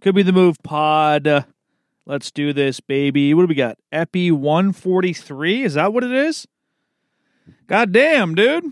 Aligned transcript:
Could 0.00 0.14
be 0.14 0.22
the 0.22 0.32
move 0.32 0.56
pod. 0.62 1.44
Let's 2.06 2.30
do 2.30 2.54
this, 2.54 2.80
baby. 2.80 3.34
What 3.34 3.42
do 3.42 3.48
we 3.48 3.54
got? 3.54 3.76
Epi 3.92 4.30
143. 4.30 5.62
Is 5.62 5.74
that 5.74 5.92
what 5.92 6.04
it 6.04 6.12
is? 6.12 6.48
God 7.66 7.92
damn, 7.92 8.34
dude. 8.34 8.64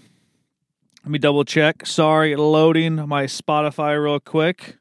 Let 1.04 1.10
me 1.10 1.18
double 1.18 1.44
check. 1.44 1.84
Sorry, 1.84 2.34
loading 2.34 2.96
my 3.06 3.24
Spotify 3.24 4.02
real 4.02 4.20
quick. 4.20 4.78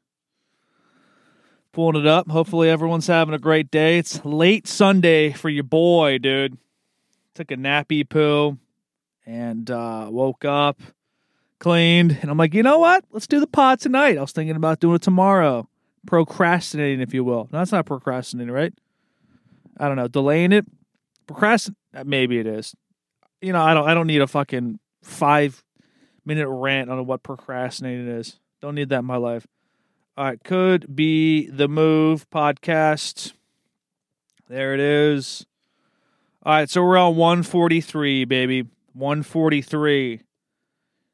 Pulling 1.73 2.01
it 2.01 2.07
up. 2.07 2.29
Hopefully, 2.29 2.69
everyone's 2.69 3.07
having 3.07 3.35
a 3.35 3.39
great 3.39 3.69
day. 3.69 3.97
It's 3.97 4.23
late 4.23 4.67
Sunday 4.67 5.33
for 5.33 5.49
your 5.49 5.65
boy, 5.65 6.17
dude. 6.17 6.57
Took 7.35 7.51
a 7.51 7.57
nappy 7.57 8.07
poo 8.07 8.57
and 9.25 9.69
uh, 9.69 10.07
woke 10.09 10.45
up, 10.45 10.79
cleaned, 11.59 12.17
and 12.21 12.31
I'm 12.31 12.37
like, 12.37 12.53
you 12.53 12.63
know 12.63 12.79
what? 12.79 13.03
Let's 13.11 13.27
do 13.27 13.39
the 13.41 13.47
pod 13.47 13.81
tonight. 13.81 14.17
I 14.17 14.21
was 14.21 14.31
thinking 14.31 14.55
about 14.55 14.79
doing 14.79 14.95
it 14.95 15.01
tomorrow. 15.01 15.67
Procrastinating, 16.07 17.01
if 17.01 17.13
you 17.13 17.23
will. 17.23 17.47
No, 17.51 17.59
that's 17.59 17.71
not 17.71 17.85
procrastinating, 17.85 18.51
right? 18.51 18.73
I 19.79 19.87
don't 19.87 19.97
know. 19.97 20.07
Delaying 20.07 20.53
it. 20.53 20.65
Procrastin. 21.27 21.75
Uh, 21.93 22.03
maybe 22.05 22.39
it 22.39 22.47
is. 22.47 22.73
You 23.41 23.53
know, 23.53 23.61
I 23.61 23.75
don't. 23.75 23.87
I 23.87 23.93
don't 23.93 24.07
need 24.07 24.21
a 24.21 24.27
fucking 24.27 24.79
five 25.03 25.63
minute 26.25 26.49
rant 26.49 26.89
on 26.89 27.05
what 27.05 27.21
procrastinating 27.21 28.07
is. 28.07 28.39
Don't 28.61 28.73
need 28.73 28.89
that 28.89 28.99
in 28.99 29.05
my 29.05 29.17
life. 29.17 29.45
All 30.17 30.25
right, 30.25 30.43
could 30.43 30.95
be 30.95 31.47
the 31.47 31.67
move 31.67 32.27
podcast. 32.31 33.33
There 34.49 34.73
it 34.73 34.79
is. 34.79 35.45
All 36.43 36.53
right, 36.53 36.69
so 36.69 36.81
we're 36.81 36.97
on 36.97 37.15
143, 37.17 38.25
baby. 38.25 38.63
143. 38.93 40.21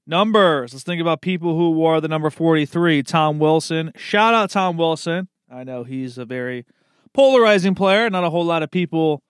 Numbers. 0.06 0.74
Let's 0.74 0.84
think 0.84 1.02
about 1.02 1.22
people 1.22 1.58
who 1.58 1.72
wore 1.72 2.02
the 2.02 2.08
number 2.08 2.30
43. 2.30 3.04
Tom 3.04 3.40
Wilson. 3.40 3.92
Shout 3.96 4.34
out 4.34 4.50
Tom 4.50 4.78
Wilson. 4.78 5.30
I 5.50 5.64
know 5.64 5.84
he's 5.84 6.18
a 6.18 6.26
very 6.26 6.66
polarizing 7.14 7.76
player. 7.76 8.10
Not 8.10 8.24
a 8.24 8.30
whole 8.30 8.46
lot 8.46 8.64
of 8.64 8.72
people, 8.72 9.22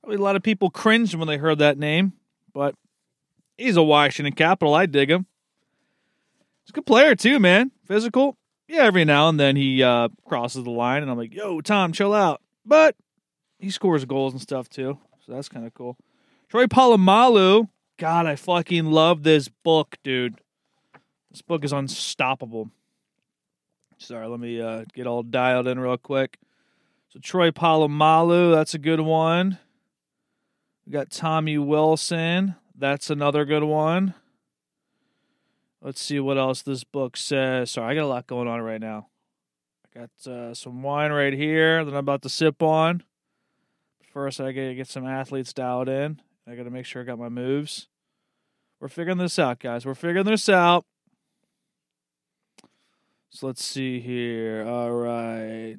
probably 0.00 0.16
a 0.16 0.22
lot 0.22 0.36
of 0.36 0.42
people 0.42 0.70
cringed 0.70 1.14
when 1.14 1.28
they 1.28 1.36
heard 1.36 1.58
that 1.58 1.78
name, 1.78 2.12
but 2.54 2.74
he's 3.58 3.76
a 3.76 3.82
Washington 3.82 4.32
Capital. 4.32 4.74
I 4.74 4.86
dig 4.86 5.10
him. 5.10 5.26
He's 6.64 6.70
a 6.70 6.72
good 6.72 6.86
player 6.86 7.14
too, 7.14 7.38
man. 7.38 7.72
Physical. 7.86 8.36
Yeah, 8.68 8.84
every 8.84 9.04
now 9.04 9.28
and 9.28 9.38
then 9.38 9.56
he 9.56 9.82
uh, 9.82 10.08
crosses 10.24 10.64
the 10.64 10.70
line, 10.70 11.02
and 11.02 11.10
I'm 11.10 11.18
like, 11.18 11.34
yo, 11.34 11.60
Tom, 11.60 11.92
chill 11.92 12.14
out. 12.14 12.40
But 12.64 12.96
he 13.58 13.70
scores 13.70 14.04
goals 14.04 14.32
and 14.32 14.40
stuff 14.40 14.68
too, 14.68 14.98
so 15.26 15.32
that's 15.32 15.48
kind 15.48 15.66
of 15.66 15.74
cool. 15.74 15.98
Troy 16.48 16.66
Polamalu. 16.66 17.68
God, 17.98 18.26
I 18.26 18.36
fucking 18.36 18.86
love 18.86 19.22
this 19.22 19.48
book, 19.48 19.96
dude. 20.02 20.40
This 21.30 21.42
book 21.42 21.64
is 21.64 21.72
unstoppable. 21.72 22.70
Sorry, 23.98 24.26
let 24.26 24.40
me 24.40 24.60
uh, 24.60 24.84
get 24.92 25.06
all 25.06 25.22
dialed 25.22 25.68
in 25.68 25.78
real 25.78 25.96
quick. 25.96 26.38
So 27.08 27.20
Troy 27.20 27.50
Polamalu, 27.50 28.52
that's 28.52 28.74
a 28.74 28.78
good 28.78 29.00
one. 29.00 29.58
We 30.86 30.92
got 30.92 31.10
Tommy 31.10 31.58
Wilson. 31.58 32.56
That's 32.76 33.10
another 33.10 33.44
good 33.44 33.62
one. 33.62 34.14
Let's 35.80 36.00
see 36.00 36.20
what 36.20 36.38
else 36.38 36.62
this 36.62 36.84
book 36.84 37.16
says. 37.16 37.70
Sorry, 37.72 37.92
I 37.92 37.94
got 37.94 38.04
a 38.04 38.06
lot 38.06 38.26
going 38.26 38.48
on 38.48 38.60
right 38.60 38.80
now. 38.80 39.08
I 39.84 40.00
got 40.00 40.32
uh, 40.32 40.54
some 40.54 40.82
wine 40.82 41.12
right 41.12 41.32
here 41.32 41.84
that 41.84 41.90
I'm 41.90 41.96
about 41.96 42.22
to 42.22 42.28
sip 42.28 42.62
on. 42.62 43.02
First, 44.12 44.40
I 44.40 44.52
gotta 44.52 44.74
get 44.74 44.88
some 44.88 45.06
athletes 45.06 45.52
dialed 45.52 45.88
in. 45.88 46.20
I 46.46 46.54
gotta 46.54 46.70
make 46.70 46.86
sure 46.86 47.02
I 47.02 47.04
got 47.04 47.18
my 47.18 47.28
moves. 47.28 47.88
We're 48.80 48.88
figuring 48.88 49.18
this 49.18 49.38
out, 49.38 49.60
guys. 49.60 49.86
We're 49.86 49.94
figuring 49.94 50.26
this 50.26 50.48
out. 50.48 50.84
So 53.30 53.46
let's 53.46 53.64
see 53.64 54.00
here. 54.00 54.66
All 54.66 54.90
right. 54.90 55.78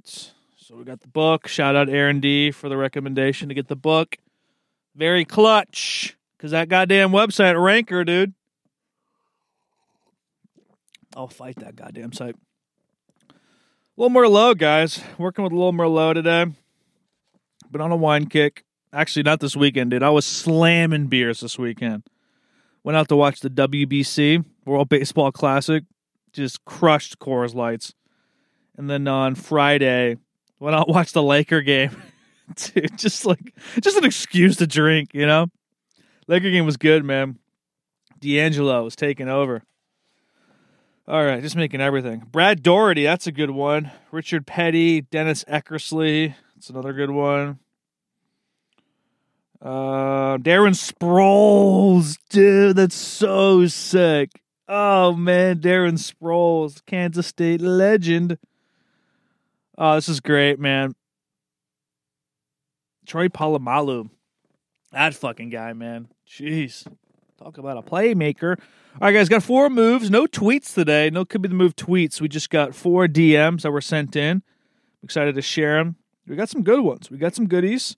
So 0.56 0.76
we 0.76 0.86
got 0.86 1.02
the 1.02 1.10
book. 1.10 1.48
Shout 1.48 1.76
out 1.76 1.90
Aaron 1.90 2.20
D 2.20 2.50
for 2.50 2.70
the 2.70 2.78
recommendation 2.78 3.50
to 3.50 3.56
get 3.56 3.68
the 3.68 3.76
book. 3.76 4.18
Very 4.96 5.26
clutch. 5.26 6.18
Cause 6.40 6.52
that 6.52 6.68
goddamn 6.68 7.12
website 7.12 7.62
ranker, 7.62 8.04
dude. 8.04 8.34
I'll 11.16 11.28
fight 11.28 11.58
that 11.58 11.76
goddamn 11.76 12.12
site. 12.12 12.36
A 13.30 13.34
little 13.96 14.18
Merlot, 14.18 14.58
guys. 14.58 15.02
Working 15.18 15.44
with 15.44 15.54
a 15.54 15.56
little 15.56 15.72
more 15.72 15.88
low 15.88 16.14
today. 16.14 16.46
Been 17.72 17.82
on 17.82 17.92
a 17.92 17.96
wine 17.96 18.26
kick. 18.26 18.66
Actually, 18.94 19.24
not 19.24 19.40
this 19.40 19.56
weekend, 19.56 19.90
dude. 19.90 20.04
I 20.04 20.12
was 20.12 20.24
slamming 20.24 21.08
beers 21.08 21.40
this 21.40 21.58
weekend. 21.58 22.04
Went 22.84 22.96
out 22.96 23.10
to 23.10 23.16
watch 23.16 23.40
the 23.40 23.50
WBC 23.50 24.46
World 24.66 24.88
Baseball 24.88 25.32
Classic. 25.32 25.84
Just 26.32 26.64
crushed 26.66 27.18
Coors 27.18 27.56
Lights. 27.56 27.96
And 28.78 28.90
then 28.90 29.08
on 29.08 29.34
Friday, 29.34 30.18
went 30.60 30.76
out 30.76 30.88
watch 30.90 31.12
the 31.12 31.24
Laker 31.24 31.62
game. 31.62 32.04
dude, 32.56 32.96
just 32.98 33.26
like 33.26 33.56
just 33.82 33.98
an 33.98 34.06
excuse 34.06 34.58
to 34.58 34.68
drink, 34.68 35.10
you 35.14 35.26
know. 35.26 35.48
Laker 36.28 36.52
game 36.52 36.66
was 36.66 36.78
good, 36.78 37.04
man. 37.04 37.40
D'Angelo 38.20 38.84
was 38.84 38.96
taking 38.96 39.28
over. 39.28 39.64
All 41.08 41.26
right, 41.26 41.42
just 41.42 41.56
making 41.56 41.82
everything. 41.82 42.28
Brad 42.32 42.62
Daugherty, 42.64 43.04
that's 43.04 43.28
a 43.28 43.32
good 43.32 43.50
one. 43.50 43.92
Richard 44.12 44.46
Petty, 44.46 45.02
Dennis 45.02 45.44
Eckersley, 45.46 46.36
that's 46.56 46.70
another 46.70 46.94
good 46.94 47.10
one. 47.10 47.60
Uh, 49.64 50.38
Darren 50.40 50.76
Sproles, 50.76 52.18
dude, 52.30 52.76
that's 52.76 52.96
so 52.96 53.66
sick. 53.68 54.42
Oh 54.68 55.14
man, 55.14 55.60
Darren 55.60 55.94
Sproles, 55.94 56.86
Kansas 56.86 57.28
State 57.28 57.62
legend. 57.62 58.38
Oh, 59.78 59.96
this 59.96 60.10
is 60.10 60.20
great, 60.20 60.60
man. 60.60 60.96
Troy 63.06 63.30
Polamalu, 63.30 64.10
that 64.92 65.14
fucking 65.14 65.50
guy, 65.50 65.72
man. 65.72 66.10
Jeez, 66.28 66.86
talk 67.40 67.58
about 67.58 67.78
a 67.78 67.82
playmaker. 67.82 68.60
All 68.60 69.08
right, 69.08 69.14
guys, 69.14 69.30
got 69.30 69.44
four 69.44 69.70
moves. 69.70 70.12
No 70.12 70.26
tweets 70.26 70.74
today. 70.74 71.10
No 71.10 71.24
could 71.24 71.42
be 71.42 71.48
the 71.48 71.56
move 71.56 71.78
tweets. 71.78 72.20
We 72.20 72.28
just 72.28 72.50
got 72.50 72.76
four 72.76 73.08
DMs 73.08 73.62
that 73.62 73.72
were 73.72 73.80
sent 73.80 74.18
in. 74.18 74.38
I'm 74.38 75.06
excited 75.06 75.36
to 75.36 75.42
share 75.42 75.78
them. 75.78 75.96
We 76.28 76.36
got 76.36 76.50
some 76.50 76.64
good 76.64 76.82
ones. 76.82 77.10
We 77.10 77.18
got 77.18 77.34
some 77.34 77.48
goodies. 77.48 77.96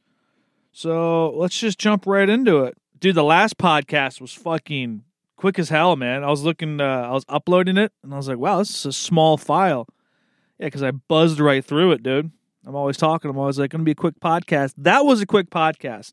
So 0.77 1.31
let's 1.37 1.57
just 1.57 1.79
jump 1.79 2.05
right 2.05 2.27
into 2.27 2.65
it. 2.65 2.77
Dude, 2.99 3.15
the 3.15 3.23
last 3.23 3.57
podcast 3.57 4.19
was 4.19 4.33
fucking 4.33 5.05
quick 5.37 5.57
as 5.57 5.69
hell, 5.69 5.95
man. 5.95 6.21
I 6.21 6.29
was 6.29 6.43
looking, 6.43 6.81
uh, 6.81 6.83
I 6.83 7.11
was 7.11 7.23
uploading 7.29 7.77
it, 7.77 7.93
and 8.03 8.13
I 8.13 8.17
was 8.17 8.27
like, 8.27 8.37
wow, 8.37 8.57
this 8.57 8.71
is 8.71 8.85
a 8.85 8.91
small 8.91 9.37
file. 9.37 9.87
Yeah, 10.59 10.67
because 10.67 10.83
I 10.83 10.91
buzzed 10.91 11.39
right 11.39 11.63
through 11.63 11.93
it, 11.93 12.03
dude. 12.03 12.29
I'm 12.65 12.75
always 12.75 12.97
talking. 12.97 13.31
I'm 13.31 13.37
always 13.37 13.57
like, 13.57 13.71
going 13.71 13.79
to 13.79 13.85
be 13.85 13.91
a 13.91 13.95
quick 13.95 14.19
podcast. 14.19 14.73
That 14.77 15.05
was 15.05 15.21
a 15.21 15.25
quick 15.25 15.49
podcast. 15.49 16.11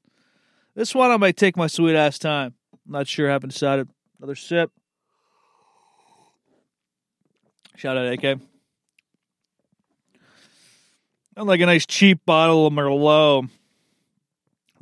This 0.77 0.95
one, 0.95 1.11
I 1.11 1.17
might 1.17 1.37
take 1.37 1.57
my 1.57 1.67
sweet 1.67 1.97
ass 1.97 2.21
time. 2.21 2.55
I'm 2.87 2.93
not 2.93 3.09
sure. 3.09 3.29
I 3.29 3.33
haven't 3.33 3.51
decided. 3.51 3.89
Another 4.21 4.37
sip. 4.37 4.71
Shout 7.75 7.97
out 7.97 8.13
AK. 8.13 8.39
I'm 11.37 11.49
like 11.49 11.61
a 11.61 11.67
nice 11.67 11.85
cheap 11.85 12.25
bottle 12.25 12.69
of 12.69 12.73
Merlot 12.73 13.49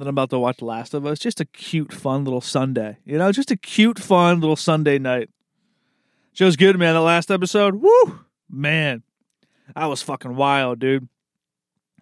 that 0.00 0.08
I'm 0.08 0.14
about 0.14 0.30
to 0.30 0.38
watch 0.38 0.60
Last 0.60 0.94
of 0.94 1.06
Us. 1.06 1.18
Just 1.18 1.40
a 1.40 1.44
cute, 1.44 1.92
fun 1.92 2.24
little 2.24 2.40
Sunday. 2.40 2.98
You 3.04 3.18
know, 3.18 3.30
just 3.32 3.50
a 3.50 3.56
cute, 3.56 3.98
fun 3.98 4.40
little 4.40 4.56
Sunday 4.56 4.98
night. 4.98 5.30
Show's 6.32 6.56
good, 6.56 6.78
man. 6.78 6.94
The 6.94 7.00
last 7.00 7.30
episode, 7.30 7.76
woo, 7.76 8.20
man, 8.48 9.02
that 9.74 9.86
was 9.86 10.02
fucking 10.02 10.36
wild, 10.36 10.78
dude. 10.78 11.08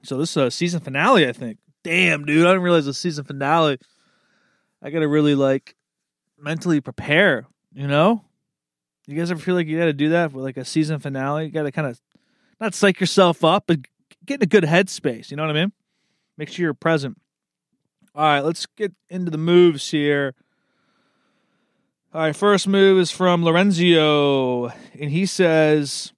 So 0.02 0.16
this 0.16 0.30
is 0.30 0.36
a 0.36 0.50
season 0.50 0.80
finale, 0.80 1.28
I 1.28 1.32
think. 1.32 1.58
Damn, 1.82 2.24
dude, 2.24 2.46
I 2.46 2.50
didn't 2.50 2.62
realize 2.62 2.86
the 2.86 2.94
season 2.94 3.24
finale. 3.24 3.78
I 4.80 4.90
gotta 4.90 5.08
really 5.08 5.34
like 5.34 5.74
mentally 6.38 6.80
prepare. 6.80 7.46
You 7.72 7.86
know, 7.86 8.24
you 9.06 9.16
guys 9.16 9.30
ever 9.30 9.40
feel 9.40 9.54
like 9.54 9.66
you 9.66 9.78
got 9.78 9.86
to 9.86 9.92
do 9.92 10.10
that 10.10 10.32
for 10.32 10.38
like 10.38 10.56
a 10.56 10.64
season 10.64 10.98
finale? 10.98 11.46
You 11.46 11.50
got 11.50 11.62
to 11.62 11.72
kind 11.72 11.88
of 11.88 12.00
not 12.60 12.74
psych 12.74 13.00
yourself 13.00 13.42
up, 13.42 13.64
but 13.66 13.80
get 14.26 14.40
in 14.40 14.42
a 14.42 14.46
good 14.46 14.64
headspace. 14.64 15.30
You 15.30 15.36
know 15.36 15.44
what 15.46 15.56
I 15.56 15.60
mean? 15.60 15.72
Make 16.36 16.50
sure 16.50 16.64
you're 16.64 16.74
present. 16.74 17.18
All 18.14 18.24
right, 18.24 18.40
let's 18.40 18.66
get 18.66 18.92
into 19.10 19.30
the 19.30 19.38
moves 19.38 19.90
here. 19.90 20.34
All 22.12 22.22
right, 22.22 22.34
first 22.34 22.66
move 22.66 22.98
is 22.98 23.10
from 23.10 23.44
Lorenzo, 23.44 24.68
and 24.98 25.10
he 25.10 25.26
says, 25.26 26.12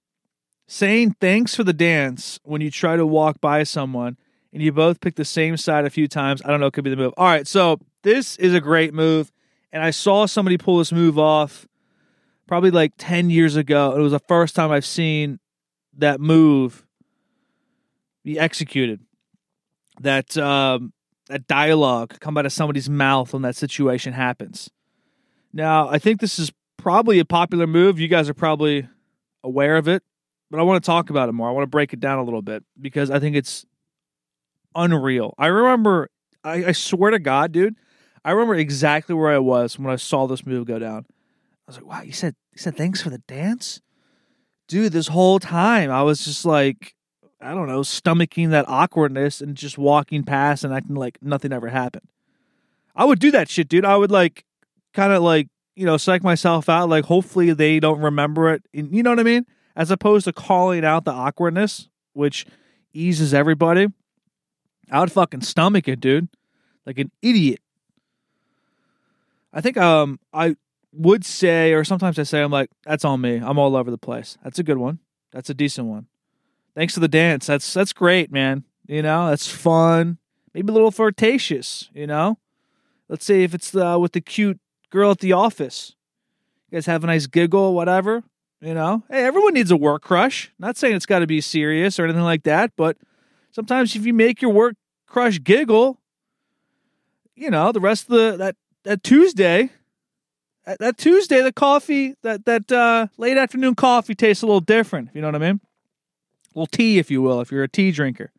saying 0.66 1.16
thanks 1.20 1.54
for 1.54 1.64
the 1.64 1.72
dance 1.72 2.38
when 2.44 2.60
you 2.60 2.70
try 2.70 2.96
to 2.96 3.04
walk 3.04 3.40
by 3.40 3.64
someone 3.64 4.16
and 4.52 4.62
you 4.62 4.70
both 4.70 5.00
pick 5.00 5.16
the 5.16 5.24
same 5.24 5.56
side 5.56 5.84
a 5.84 5.90
few 5.90 6.06
times. 6.06 6.40
I 6.44 6.48
don't 6.48 6.60
know, 6.60 6.66
it 6.66 6.72
could 6.72 6.84
be 6.84 6.90
the 6.90 6.96
move. 6.96 7.12
All 7.16 7.26
right, 7.26 7.46
so 7.46 7.80
this 8.02 8.36
is 8.36 8.54
a 8.54 8.60
great 8.60 8.94
move, 8.94 9.32
and 9.72 9.82
I 9.82 9.90
saw 9.90 10.26
somebody 10.26 10.56
pull 10.56 10.78
this 10.78 10.92
move 10.92 11.18
off 11.18 11.66
probably 12.46 12.70
like 12.70 12.92
10 12.98 13.30
years 13.30 13.56
ago. 13.56 13.96
It 13.96 14.00
was 14.00 14.12
the 14.12 14.20
first 14.20 14.54
time 14.54 14.70
I've 14.70 14.86
seen 14.86 15.40
that 15.98 16.20
move 16.20 16.86
be 18.22 18.38
executed. 18.38 19.00
That 20.00 20.36
um, 20.38 20.92
that 21.30 21.46
dialogue 21.46 22.18
come 22.18 22.36
out 22.36 22.44
of 22.44 22.52
somebody's 22.52 22.90
mouth 22.90 23.32
when 23.32 23.42
that 23.42 23.54
situation 23.54 24.12
happens. 24.12 24.68
Now, 25.52 25.88
I 25.88 25.98
think 25.98 26.20
this 26.20 26.40
is 26.40 26.50
probably 26.76 27.20
a 27.20 27.24
popular 27.24 27.68
move. 27.68 28.00
You 28.00 28.08
guys 28.08 28.28
are 28.28 28.34
probably 28.34 28.88
aware 29.44 29.76
of 29.76 29.86
it. 29.86 30.02
but 30.50 30.58
I 30.58 30.64
want 30.64 30.82
to 30.82 30.86
talk 30.86 31.08
about 31.08 31.28
it 31.28 31.32
more. 31.32 31.48
I 31.48 31.52
want 31.52 31.62
to 31.62 31.70
break 31.70 31.92
it 31.92 32.00
down 32.00 32.18
a 32.18 32.24
little 32.24 32.42
bit 32.42 32.64
because 32.80 33.12
I 33.12 33.20
think 33.20 33.36
it's 33.36 33.64
unreal. 34.74 35.34
I 35.38 35.46
remember, 35.46 36.10
I, 36.42 36.64
I 36.66 36.72
swear 36.72 37.12
to 37.12 37.20
God, 37.20 37.52
dude, 37.52 37.76
I 38.24 38.32
remember 38.32 38.56
exactly 38.56 39.14
where 39.14 39.30
I 39.30 39.38
was 39.38 39.78
when 39.78 39.92
I 39.92 39.96
saw 39.96 40.26
this 40.26 40.44
move 40.44 40.66
go 40.66 40.80
down. 40.80 41.06
I 41.08 41.14
was 41.68 41.76
like, 41.76 41.86
wow, 41.86 42.02
you 42.02 42.12
said, 42.12 42.34
you 42.52 42.58
said 42.58 42.76
thanks 42.76 43.00
for 43.00 43.10
the 43.10 43.18
dance? 43.18 43.80
Dude, 44.66 44.92
this 44.92 45.08
whole 45.08 45.38
time 45.38 45.92
I 45.92 46.02
was 46.02 46.24
just 46.24 46.44
like, 46.44 46.94
I 47.40 47.54
don't 47.54 47.68
know, 47.68 47.80
stomaching 47.80 48.50
that 48.50 48.68
awkwardness 48.68 49.40
and 49.40 49.56
just 49.56 49.78
walking 49.78 50.24
past 50.24 50.64
and 50.64 50.74
acting 50.74 50.96
like 50.96 51.18
nothing 51.22 51.52
ever 51.52 51.68
happened. 51.68 52.08
I 52.94 53.04
would 53.04 53.18
do 53.18 53.30
that 53.30 53.48
shit, 53.48 53.68
dude. 53.68 53.84
I 53.84 53.96
would 53.96 54.10
like 54.10 54.44
kind 54.92 55.12
of 55.12 55.22
like, 55.22 55.48
you 55.74 55.86
know, 55.86 55.96
psych 55.96 56.22
myself 56.22 56.68
out. 56.68 56.88
Like, 56.88 57.04
hopefully 57.04 57.52
they 57.52 57.80
don't 57.80 58.00
remember 58.00 58.52
it. 58.52 58.62
You 58.72 59.02
know 59.02 59.10
what 59.10 59.20
I 59.20 59.24
mean? 59.24 59.46
As 59.74 59.90
opposed 59.90 60.24
to 60.24 60.32
calling 60.32 60.84
out 60.84 61.04
the 61.04 61.12
awkwardness, 61.12 61.88
which 62.12 62.44
eases 62.92 63.32
everybody. 63.32 63.88
I 64.90 65.00
would 65.00 65.12
fucking 65.12 65.42
stomach 65.42 65.88
it, 65.88 66.00
dude. 66.00 66.28
Like 66.84 66.98
an 66.98 67.10
idiot. 67.22 67.60
I 69.52 69.60
think 69.60 69.76
um 69.76 70.18
I 70.32 70.56
would 70.92 71.24
say, 71.24 71.72
or 71.72 71.84
sometimes 71.84 72.18
I 72.18 72.24
say, 72.24 72.42
I'm 72.42 72.50
like, 72.50 72.70
that's 72.84 73.04
on 73.04 73.20
me. 73.20 73.36
I'm 73.36 73.58
all 73.58 73.76
over 73.76 73.90
the 73.90 73.98
place. 73.98 74.36
That's 74.42 74.58
a 74.58 74.64
good 74.64 74.78
one. 74.78 74.98
That's 75.32 75.48
a 75.48 75.54
decent 75.54 75.86
one. 75.86 76.06
Thanks 76.74 76.94
for 76.94 77.00
the 77.00 77.08
dance. 77.08 77.46
That's 77.46 77.72
that's 77.72 77.92
great, 77.92 78.30
man. 78.30 78.64
You 78.86 79.02
know, 79.02 79.28
that's 79.28 79.48
fun. 79.48 80.18
Maybe 80.54 80.70
a 80.70 80.72
little 80.72 80.90
flirtatious. 80.90 81.88
You 81.94 82.06
know, 82.06 82.38
let's 83.08 83.24
say 83.24 83.42
if 83.42 83.54
it's 83.54 83.74
uh, 83.74 83.98
with 84.00 84.12
the 84.12 84.20
cute 84.20 84.60
girl 84.90 85.12
at 85.12 85.20
the 85.20 85.32
office. 85.32 85.94
You 86.70 86.76
guys 86.76 86.86
have 86.86 87.02
a 87.02 87.06
nice 87.06 87.26
giggle, 87.26 87.74
whatever. 87.74 88.22
You 88.60 88.74
know, 88.74 89.04
hey, 89.08 89.24
everyone 89.24 89.54
needs 89.54 89.70
a 89.70 89.76
work 89.76 90.02
crush. 90.02 90.52
Not 90.58 90.76
saying 90.76 90.94
it's 90.94 91.06
got 91.06 91.20
to 91.20 91.26
be 91.26 91.40
serious 91.40 91.98
or 91.98 92.04
anything 92.04 92.22
like 92.22 92.42
that, 92.42 92.72
but 92.76 92.98
sometimes 93.52 93.96
if 93.96 94.04
you 94.04 94.12
make 94.12 94.42
your 94.42 94.52
work 94.52 94.76
crush 95.06 95.42
giggle, 95.42 95.98
you 97.34 97.50
know, 97.50 97.72
the 97.72 97.80
rest 97.80 98.04
of 98.04 98.10
the 98.10 98.36
that 98.36 98.56
that 98.84 99.02
Tuesday, 99.02 99.70
that, 100.66 100.78
that 100.78 100.98
Tuesday, 100.98 101.40
the 101.40 101.52
coffee, 101.52 102.16
that 102.22 102.44
that 102.44 102.70
uh, 102.70 103.06
late 103.16 103.38
afternoon 103.38 103.74
coffee 103.74 104.14
tastes 104.14 104.42
a 104.42 104.46
little 104.46 104.60
different. 104.60 105.08
You 105.14 105.22
know 105.22 105.28
what 105.28 105.36
I 105.36 105.38
mean? 105.38 105.60
Little 106.54 106.66
tea, 106.66 106.98
if 106.98 107.10
you 107.10 107.22
will, 107.22 107.40
if 107.40 107.52
you're 107.52 107.62
a 107.62 107.68
tea 107.68 107.92
drinker. 107.92 108.32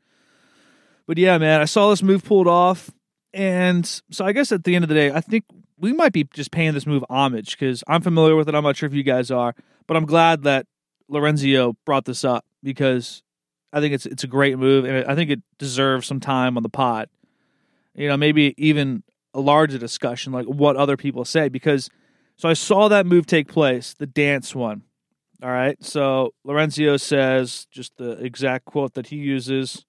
But 1.07 1.17
yeah, 1.17 1.37
man, 1.37 1.61
I 1.61 1.65
saw 1.65 1.89
this 1.89 2.03
move 2.03 2.23
pulled 2.23 2.47
off, 2.47 2.91
and 3.33 3.85
so 4.11 4.25
I 4.25 4.31
guess 4.31 4.51
at 4.51 4.63
the 4.63 4.75
end 4.75 4.83
of 4.83 4.89
the 4.89 4.95
day, 4.95 5.11
I 5.11 5.21
think 5.21 5.45
we 5.77 5.93
might 5.93 6.13
be 6.13 6.25
just 6.25 6.51
paying 6.51 6.73
this 6.73 6.85
move 6.85 7.03
homage 7.09 7.57
because 7.57 7.83
I'm 7.87 8.01
familiar 8.01 8.35
with 8.35 8.47
it. 8.47 8.55
I'm 8.55 8.63
not 8.63 8.77
sure 8.77 8.87
if 8.87 8.93
you 8.93 9.03
guys 9.03 9.31
are, 9.31 9.55
but 9.87 9.97
I'm 9.97 10.05
glad 10.05 10.43
that 10.43 10.67
Lorenzo 11.07 11.75
brought 11.85 12.05
this 12.05 12.23
up 12.23 12.45
because 12.63 13.23
I 13.73 13.79
think 13.79 13.93
it's 13.93 14.05
it's 14.05 14.23
a 14.23 14.27
great 14.27 14.57
move, 14.57 14.85
and 14.85 15.05
I 15.05 15.15
think 15.15 15.29
it 15.29 15.41
deserves 15.57 16.07
some 16.07 16.19
time 16.19 16.57
on 16.57 16.63
the 16.63 16.69
pod. 16.69 17.09
You 17.95 18.07
know, 18.07 18.17
maybe 18.17 18.53
even 18.57 19.03
a 19.33 19.39
larger 19.39 19.77
discussion, 19.77 20.33
like 20.33 20.45
what 20.45 20.75
other 20.75 20.97
people 20.97 21.25
say, 21.25 21.49
because 21.49 21.89
so 22.37 22.49
I 22.49 22.53
saw 22.53 22.87
that 22.87 23.05
move 23.05 23.25
take 23.25 23.47
place, 23.47 23.93
the 23.93 24.07
dance 24.07 24.55
one. 24.55 24.83
All 25.41 25.49
right, 25.49 25.75
so 25.83 26.33
Lorenzo 26.43 26.97
says 26.97 27.65
just 27.71 27.97
the 27.97 28.11
exact 28.11 28.65
quote 28.65 28.93
that 28.93 29.07
he 29.07 29.15
uses. 29.15 29.85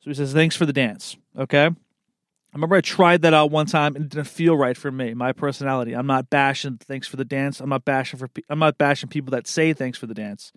So 0.00 0.10
he 0.10 0.14
says, 0.14 0.32
"Thanks 0.32 0.54
for 0.54 0.64
the 0.64 0.72
dance." 0.72 1.16
Okay. 1.36 1.66
I 1.66 2.56
remember 2.56 2.76
I 2.76 2.82
tried 2.82 3.22
that 3.22 3.34
out 3.34 3.50
one 3.50 3.66
time 3.66 3.96
and 3.96 4.04
it 4.04 4.10
didn't 4.12 4.28
feel 4.28 4.56
right 4.56 4.76
for 4.76 4.92
me. 4.92 5.12
My 5.12 5.32
personality. 5.32 5.92
I'm 5.92 6.06
not 6.06 6.30
bashing 6.30 6.78
thanks 6.78 7.08
for 7.08 7.16
the 7.16 7.24
dance. 7.24 7.58
I'm 7.60 7.68
not 7.68 7.84
bashing 7.84 8.16
for. 8.16 8.28
I'm 8.48 8.60
not 8.60 8.78
bashing 8.78 9.08
people 9.08 9.32
that 9.32 9.48
say 9.48 9.72
thanks 9.72 9.98
for 9.98 10.06
the 10.06 10.14
dance. 10.14 10.52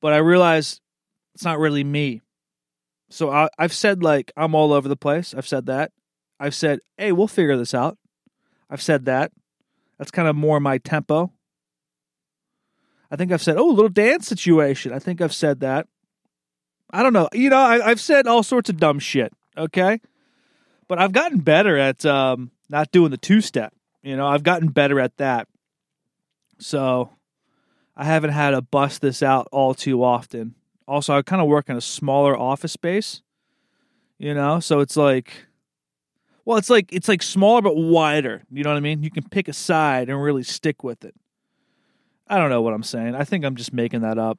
But 0.00 0.14
I 0.14 0.18
realized 0.18 0.80
it's 1.34 1.44
not 1.44 1.58
really 1.58 1.84
me. 1.84 2.22
So 3.10 3.30
I, 3.30 3.50
I've 3.58 3.74
said 3.74 4.02
like 4.02 4.32
I'm 4.34 4.54
all 4.54 4.72
over 4.72 4.88
the 4.88 4.96
place. 4.96 5.34
I've 5.34 5.46
said 5.46 5.66
that. 5.66 5.92
I've 6.40 6.54
said, 6.54 6.80
hey, 6.96 7.12
we'll 7.12 7.28
figure 7.28 7.58
this 7.58 7.74
out. 7.74 7.98
I've 8.70 8.82
said 8.82 9.04
that. 9.04 9.30
That's 9.98 10.10
kind 10.10 10.26
of 10.26 10.34
more 10.34 10.58
my 10.58 10.78
tempo. 10.78 11.33
I 13.10 13.16
think 13.16 13.32
I've 13.32 13.42
said, 13.42 13.56
oh, 13.56 13.70
a 13.70 13.72
little 13.72 13.88
dance 13.88 14.26
situation. 14.26 14.92
I 14.92 14.98
think 14.98 15.20
I've 15.20 15.34
said 15.34 15.60
that. 15.60 15.86
I 16.90 17.02
don't 17.02 17.12
know. 17.12 17.28
You 17.32 17.50
know, 17.50 17.58
I, 17.58 17.88
have 17.88 18.00
said 18.00 18.26
all 18.26 18.42
sorts 18.42 18.70
of 18.70 18.78
dumb 18.78 18.98
shit. 18.98 19.32
Okay, 19.56 20.00
but 20.88 20.98
I've 20.98 21.12
gotten 21.12 21.38
better 21.38 21.76
at 21.76 22.04
um, 22.04 22.50
not 22.68 22.90
doing 22.90 23.10
the 23.10 23.16
two 23.16 23.40
step. 23.40 23.72
You 24.02 24.16
know, 24.16 24.26
I've 24.26 24.42
gotten 24.42 24.68
better 24.68 25.00
at 25.00 25.16
that. 25.18 25.48
So 26.58 27.10
I 27.96 28.04
haven't 28.04 28.30
had 28.30 28.50
to 28.50 28.62
bust 28.62 29.00
this 29.00 29.22
out 29.22 29.48
all 29.52 29.74
too 29.74 30.02
often. 30.02 30.54
Also, 30.86 31.16
I 31.16 31.22
kind 31.22 31.40
of 31.40 31.48
work 31.48 31.68
in 31.68 31.76
a 31.76 31.80
smaller 31.80 32.36
office 32.36 32.72
space. 32.72 33.22
You 34.18 34.34
know, 34.34 34.60
so 34.60 34.80
it's 34.80 34.96
like 34.96 35.46
well, 36.44 36.58
it's 36.58 36.70
like 36.70 36.92
it's 36.92 37.08
like 37.08 37.22
smaller 37.22 37.62
but 37.62 37.76
wider. 37.76 38.42
You 38.50 38.64
know 38.64 38.70
what 38.70 38.76
I 38.76 38.80
mean? 38.80 39.02
You 39.02 39.10
can 39.10 39.28
pick 39.28 39.48
a 39.48 39.52
side 39.52 40.08
and 40.08 40.22
really 40.22 40.42
stick 40.42 40.84
with 40.84 41.04
it. 41.04 41.14
I 42.28 42.38
don't 42.38 42.50
know 42.50 42.62
what 42.62 42.74
I'm 42.74 42.82
saying. 42.82 43.14
I 43.14 43.24
think 43.24 43.44
I'm 43.44 43.56
just 43.56 43.72
making 43.72 44.00
that 44.00 44.18
up. 44.18 44.38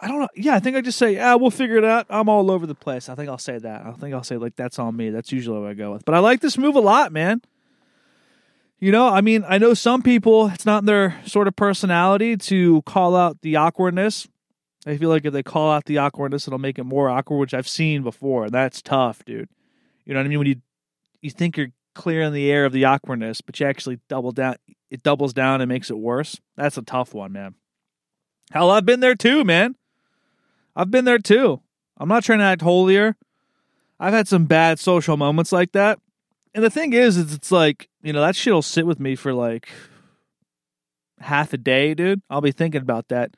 I 0.00 0.08
don't 0.08 0.20
know. 0.20 0.28
Yeah, 0.34 0.54
I 0.54 0.60
think 0.60 0.76
I 0.76 0.80
just 0.80 0.98
say, 0.98 1.18
"Ah, 1.18 1.36
we'll 1.36 1.50
figure 1.50 1.76
it 1.76 1.84
out." 1.84 2.06
I'm 2.10 2.28
all 2.28 2.50
over 2.50 2.66
the 2.66 2.74
place. 2.74 3.08
I 3.08 3.14
think 3.14 3.28
I'll 3.28 3.38
say 3.38 3.58
that. 3.58 3.86
I 3.86 3.92
think 3.92 4.14
I'll 4.14 4.24
say 4.24 4.36
like 4.36 4.56
that's 4.56 4.78
on 4.78 4.96
me. 4.96 5.10
That's 5.10 5.30
usually 5.30 5.60
what 5.60 5.70
I 5.70 5.74
go 5.74 5.92
with. 5.92 6.04
But 6.04 6.14
I 6.14 6.18
like 6.18 6.40
this 6.40 6.58
move 6.58 6.74
a 6.74 6.80
lot, 6.80 7.12
man. 7.12 7.42
You 8.80 8.92
know, 8.92 9.08
I 9.08 9.20
mean, 9.20 9.44
I 9.48 9.58
know 9.58 9.72
some 9.72 10.02
people 10.02 10.48
it's 10.48 10.66
not 10.66 10.84
their 10.84 11.20
sort 11.24 11.48
of 11.48 11.56
personality 11.56 12.36
to 12.36 12.82
call 12.82 13.14
out 13.14 13.40
the 13.42 13.56
awkwardness. 13.56 14.26
I 14.86 14.96
feel 14.96 15.08
like 15.08 15.24
if 15.24 15.32
they 15.32 15.42
call 15.42 15.70
out 15.70 15.86
the 15.86 15.98
awkwardness, 15.98 16.46
it'll 16.46 16.58
make 16.58 16.78
it 16.78 16.84
more 16.84 17.08
awkward, 17.08 17.38
which 17.38 17.54
I've 17.54 17.68
seen 17.68 18.02
before. 18.02 18.50
That's 18.50 18.82
tough, 18.82 19.24
dude. 19.24 19.48
You 20.04 20.12
know 20.12 20.20
what 20.20 20.26
I 20.26 20.28
mean? 20.28 20.38
When 20.38 20.48
you 20.48 20.56
you 21.22 21.30
think 21.30 21.56
you're 21.56 21.72
clearing 21.94 22.32
the 22.32 22.50
air 22.50 22.64
of 22.66 22.72
the 22.72 22.84
awkwardness, 22.84 23.40
but 23.40 23.58
you 23.58 23.66
actually 23.66 24.00
double 24.08 24.32
down. 24.32 24.56
It 24.94 25.02
doubles 25.02 25.32
down 25.32 25.60
and 25.60 25.68
makes 25.68 25.90
it 25.90 25.98
worse. 25.98 26.40
That's 26.56 26.78
a 26.78 26.82
tough 26.82 27.14
one, 27.14 27.32
man. 27.32 27.56
Hell, 28.52 28.70
I've 28.70 28.86
been 28.86 29.00
there 29.00 29.16
too, 29.16 29.42
man. 29.42 29.74
I've 30.76 30.92
been 30.92 31.04
there 31.04 31.18
too. 31.18 31.62
I'm 31.98 32.08
not 32.08 32.22
trying 32.22 32.38
to 32.38 32.44
act 32.44 32.62
holier. 32.62 33.16
I've 33.98 34.14
had 34.14 34.28
some 34.28 34.44
bad 34.44 34.78
social 34.78 35.16
moments 35.16 35.50
like 35.50 35.72
that. 35.72 35.98
And 36.54 36.62
the 36.62 36.70
thing 36.70 36.92
is, 36.92 37.16
is 37.16 37.34
it's 37.34 37.50
like, 37.50 37.88
you 38.04 38.12
know, 38.12 38.20
that 38.20 38.36
shit'll 38.36 38.62
sit 38.62 38.86
with 38.86 39.00
me 39.00 39.16
for 39.16 39.34
like 39.34 39.68
half 41.18 41.52
a 41.52 41.56
day, 41.56 41.92
dude. 41.92 42.22
I'll 42.30 42.40
be 42.40 42.52
thinking 42.52 42.82
about 42.82 43.08
that. 43.08 43.32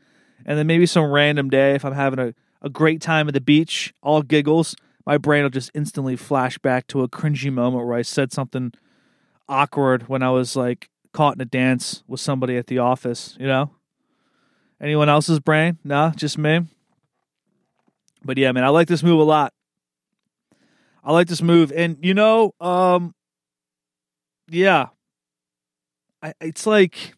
And 0.45 0.59
then 0.59 0.67
maybe 0.67 0.85
some 0.85 1.11
random 1.11 1.49
day, 1.49 1.75
if 1.75 1.87
I'm 1.87 1.95
having 1.95 2.19
a, 2.19 2.35
a 2.61 2.69
great 2.69 3.01
time 3.01 3.29
at 3.29 3.35
the 3.35 3.41
beach, 3.41 3.95
all 4.03 4.21
giggles, 4.21 4.77
my 5.07 5.17
brain 5.17 5.43
will 5.43 5.49
just 5.49 5.71
instantly 5.73 6.17
flash 6.17 6.59
back 6.59 6.87
to 6.89 7.03
a 7.03 7.09
cringy 7.09 7.51
moment 7.51 7.87
where 7.87 7.97
I 7.97 8.03
said 8.03 8.31
something 8.31 8.75
awkward 9.49 10.09
when 10.09 10.23
I 10.23 10.29
was 10.29 10.55
like 10.55 10.91
caught 11.17 11.35
in 11.35 11.41
a 11.41 11.47
dance 11.47 12.05
with 12.07 12.21
somebody 12.21 12.59
at 12.59 12.67
the 12.67 12.79
office, 12.79 13.37
you 13.41 13.47
know? 13.47 13.71
Anyone 14.83 15.09
else's 15.09 15.41
brain? 15.41 15.79
No, 15.83 16.13
just 16.15 16.37
me. 16.37 16.67
But 18.23 18.37
yeah, 18.37 18.53
man, 18.53 18.65
I 18.65 18.69
like 18.69 18.87
this 18.87 19.03
move 19.03 19.19
a 19.19 19.25
lot. 19.25 19.55
I 21.03 21.13
like 21.13 21.29
this 21.29 21.41
move. 21.41 21.73
And 21.75 21.97
you 22.03 22.13
know, 22.13 22.53
um 22.61 23.15
yeah. 24.51 24.89
I, 26.23 26.35
it's 26.43 26.67
like 26.67 27.15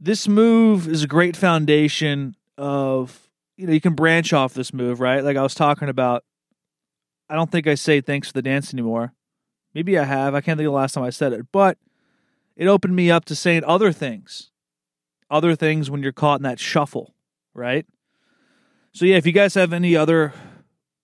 this 0.00 0.26
move 0.26 0.88
is 0.88 1.02
a 1.02 1.06
great 1.06 1.36
foundation 1.36 2.34
of 2.56 3.28
you 3.58 3.66
know, 3.66 3.74
you 3.74 3.80
can 3.80 3.94
branch 3.94 4.32
off 4.32 4.54
this 4.54 4.72
move, 4.72 5.00
right? 5.00 5.22
Like 5.22 5.36
I 5.36 5.42
was 5.42 5.54
talking 5.54 5.90
about. 5.90 6.24
I 7.28 7.34
don't 7.36 7.52
think 7.52 7.68
I 7.68 7.76
say 7.76 8.00
thanks 8.00 8.26
for 8.28 8.32
the 8.32 8.42
dance 8.42 8.72
anymore. 8.72 9.12
Maybe 9.72 9.96
I 9.96 10.04
have. 10.04 10.34
I 10.34 10.40
can't 10.40 10.58
think 10.58 10.66
of 10.66 10.72
the 10.72 10.76
last 10.76 10.94
time 10.94 11.04
I 11.04 11.10
said 11.10 11.32
it, 11.32 11.46
but 11.52 11.78
it 12.56 12.66
opened 12.66 12.96
me 12.96 13.10
up 13.10 13.24
to 13.26 13.34
saying 13.34 13.64
other 13.64 13.92
things. 13.92 14.50
Other 15.30 15.54
things 15.54 15.90
when 15.90 16.02
you're 16.02 16.12
caught 16.12 16.40
in 16.40 16.42
that 16.42 16.58
shuffle, 16.58 17.14
right? 17.54 17.86
So 18.92 19.04
yeah, 19.04 19.16
if 19.16 19.26
you 19.26 19.32
guys 19.32 19.54
have 19.54 19.72
any 19.72 19.94
other, 19.94 20.32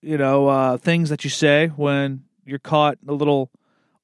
you 0.01 0.17
know, 0.17 0.47
uh, 0.47 0.77
things 0.77 1.09
that 1.09 1.23
you 1.23 1.29
say 1.29 1.67
when 1.67 2.25
you're 2.45 2.59
caught 2.59 2.97
in 3.01 3.09
a 3.09 3.13
little 3.13 3.51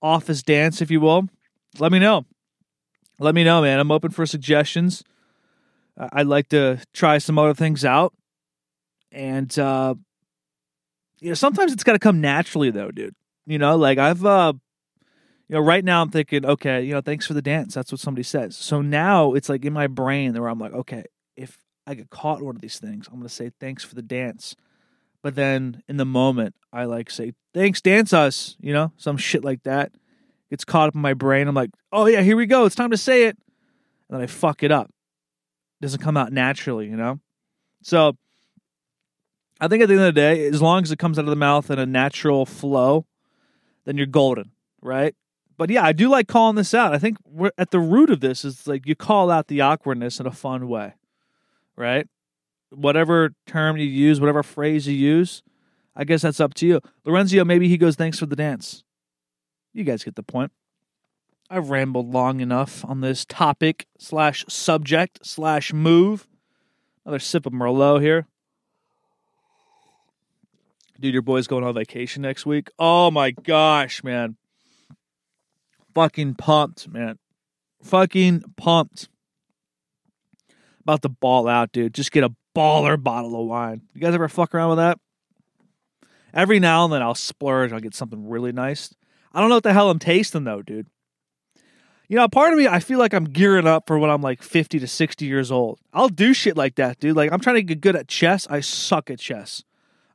office 0.02 0.42
dance, 0.42 0.82
if 0.82 0.90
you 0.90 1.02
will, 1.02 1.28
let 1.80 1.92
me 1.92 2.00
know. 2.00 2.26
Let 3.20 3.36
me 3.36 3.44
know, 3.44 3.62
man. 3.62 3.80
I'm 3.80 3.92
open 3.92 4.12
for 4.12 4.26
suggestions. 4.26 5.04
I'd 5.98 6.28
like 6.28 6.50
to 6.50 6.80
try 6.94 7.18
some 7.18 7.38
other 7.38 7.54
things 7.54 7.86
out. 7.86 8.14
And 9.12 9.58
uh 9.60 9.96
you 11.20 11.30
know, 11.30 11.36
sometimes 11.36 11.72
it's 11.72 11.86
got 11.86 11.94
to 11.94 12.00
come 12.00 12.20
naturally 12.20 12.70
though, 12.70 12.92
dude. 12.92 13.16
You 13.46 13.58
know, 13.58 13.78
like 13.78 13.98
I've 13.98 14.26
uh 14.26 14.54
you 15.50 15.56
know, 15.56 15.62
right 15.62 15.84
now 15.84 16.02
I'm 16.02 16.10
thinking, 16.10 16.46
okay, 16.46 16.84
you 16.84 16.94
know, 16.94 17.02
thanks 17.02 17.28
for 17.28 17.34
the 17.34 17.42
dance. 17.42 17.74
That's 17.74 17.92
what 17.92 18.00
somebody 18.00 18.24
says. 18.24 18.56
So 18.56 18.82
now 18.82 19.34
it's 19.34 19.50
like 19.50 19.66
in 19.66 19.74
my 19.74 19.88
brain 19.88 20.34
where 20.34 20.50
I'm 20.50 20.60
like, 20.60 20.74
okay, 20.74 21.04
if 21.36 21.58
I 21.86 21.96
get 21.96 22.10
caught 22.10 22.42
one 22.42 22.56
of 22.56 22.62
these 22.62 22.80
things, 22.80 23.08
I'm 23.08 23.20
gonna 23.20 23.30
say 23.30 23.52
thanks 23.60 23.84
for 23.84 23.96
the 23.96 24.02
dance. 24.02 24.56
But 25.22 25.36
then 25.36 25.84
in 25.88 25.98
the 25.98 26.06
moment, 26.06 26.56
I 26.72 26.86
like 26.86 27.10
say, 27.10 27.34
thanks, 27.54 27.82
dance 27.82 28.14
us, 28.14 28.58
you 28.60 28.74
know, 28.74 28.92
some 28.98 29.18
shit 29.18 29.44
like 29.44 29.64
that. 29.64 29.92
Gets 30.50 30.66
caught 30.66 30.90
up 30.90 30.96
in 30.96 31.02
my 31.02 31.14
brain. 31.14 31.48
I'm 31.48 31.56
like, 31.56 31.72
oh 31.92 32.06
yeah, 32.06 32.22
here 32.22 32.38
we 32.38 32.46
go. 32.46 32.66
It's 32.66 32.76
time 32.76 32.92
to 32.92 32.98
say 32.98 33.24
it. 33.24 33.38
And 34.10 34.18
then 34.18 34.22
I 34.22 34.28
fuck 34.28 34.64
it 34.64 34.72
up. 34.72 34.92
doesn't 35.82 36.02
come 36.02 36.18
out 36.18 36.32
naturally, 36.32 36.88
you 36.88 36.96
know? 36.96 37.20
So 37.82 38.18
I 39.60 39.68
think 39.68 39.82
at 39.82 39.88
the 39.88 39.96
end 39.96 40.04
of 40.04 40.14
the 40.14 40.20
day, 40.20 40.46
as 40.48 40.62
long 40.62 40.84
as 40.84 40.92
it 40.92 41.00
comes 41.00 41.18
out 41.18 41.26
of 41.26 41.30
the 41.30 41.36
mouth 41.36 41.72
in 41.72 41.80
a 41.80 41.86
natural 41.86 42.46
flow, 42.46 43.06
then 43.86 43.98
you're 43.98 44.06
golden, 44.06 44.52
right? 44.82 45.16
But 45.58 45.70
yeah, 45.70 45.84
I 45.84 45.92
do 45.92 46.10
like 46.10 46.28
calling 46.28 46.56
this 46.56 46.74
out. 46.74 46.94
I 46.94 46.98
think 46.98 47.18
we're 47.26 47.52
at 47.58 47.72
the 47.72 47.80
root 47.80 48.10
of 48.10 48.20
this 48.20 48.44
is 48.44 48.68
like 48.68 48.88
you 48.88 48.96
call 48.96 49.30
out 49.30 49.48
the 49.48 49.62
awkwardness 49.62 50.20
in 50.20 50.26
a 50.26 50.32
fun 50.32 50.68
way, 50.68 50.94
right? 51.76 52.08
Whatever 52.72 53.36
term 53.46 53.78
you 53.78 53.86
use, 53.86 54.20
whatever 54.20 54.42
phrase 54.42 54.88
you 54.88 54.96
use, 54.96 55.44
I 55.96 56.06
guess 56.06 56.24
that's 56.24 56.40
up 56.40 56.56
to 56.56 56.66
you. 56.66 56.82
Lorenzo, 57.06 57.46
maybe 57.46 57.68
he 57.68 57.78
goes, 57.78 57.96
thanks 57.96 58.18
for 58.18 58.26
the 58.26 58.36
dance. 58.36 58.84
You 59.74 59.84
guys 59.84 60.04
get 60.04 60.16
the 60.16 60.24
point. 60.24 60.52
I've 61.50 61.70
rambled 61.70 62.12
long 62.12 62.40
enough 62.40 62.84
on 62.86 63.02
this 63.02 63.26
topic 63.26 63.86
slash 64.00 64.44
subject 64.50 65.20
slash 65.24 65.72
move. 65.72 66.28
Another 67.06 67.20
sip 67.20 67.46
of 67.46 67.54
Merlot 67.54 68.02
here. 68.02 68.28
Dude, 71.00 71.14
your 71.14 71.22
boy's 71.22 71.48
going 71.48 71.64
on 71.64 71.74
vacation 71.74 72.22
next 72.22 72.46
week. 72.46 72.70
Oh 72.80 73.12
my 73.12 73.32
gosh, 73.32 74.04
man. 74.04 74.38
Fucking 75.94 76.36
pumped, 76.36 76.88
man. 76.88 77.20
Fucking 77.84 78.44
pumped. 78.58 79.10
About 80.82 81.02
to 81.04 81.10
ball 81.10 81.48
out, 81.48 81.72
dude. 81.72 81.94
Just 81.94 82.12
get 82.12 82.24
a 82.24 82.34
baller 82.56 83.02
bottle 83.02 83.40
of 83.40 83.48
wine. 83.48 83.82
You 83.94 84.02
guys 84.02 84.14
ever 84.14 84.28
fuck 84.28 84.54
around 84.54 84.70
with 84.70 84.80
that? 84.80 85.00
Every 86.34 86.60
now 86.60 86.86
and 86.86 86.94
then 86.94 87.02
I'll 87.02 87.16
splurge. 87.16 87.72
I'll 87.72 87.80
get 87.80 87.96
something 87.96 88.28
really 88.28 88.52
nice. 88.52 88.94
I 89.32 89.40
don't 89.40 89.50
know 89.50 89.56
what 89.56 89.64
the 89.64 89.74
hell 89.74 89.90
I'm 89.90 90.00
tasting 90.00 90.44
though, 90.44 90.62
dude. 90.62 90.88
You 92.10 92.18
know, 92.18 92.28
part 92.28 92.52
of 92.52 92.60
me, 92.60 92.68
I 92.68 92.80
feel 92.80 93.00
like 93.00 93.14
I'm 93.14 93.24
gearing 93.24 93.66
up 93.66 93.88
for 93.88 93.98
when 93.98 94.10
I'm 94.10 94.22
like 94.22 94.44
50 94.44 94.80
to 94.80 94.88
60 94.88 95.26
years 95.26 95.52
old. 95.52 95.80
I'll 95.94 96.10
do 96.10 96.34
shit 96.34 96.58
like 96.58 96.76
that, 96.76 97.00
dude. 97.00 97.16
Like, 97.16 97.32
I'm 97.32 97.40
trying 97.40 97.56
to 97.56 97.64
get 97.64 97.82
good 97.82 97.96
at 97.96 98.08
chess. 98.08 98.46
I 98.50 98.60
suck 98.60 99.10
at 99.10 99.20
chess. 99.20 99.64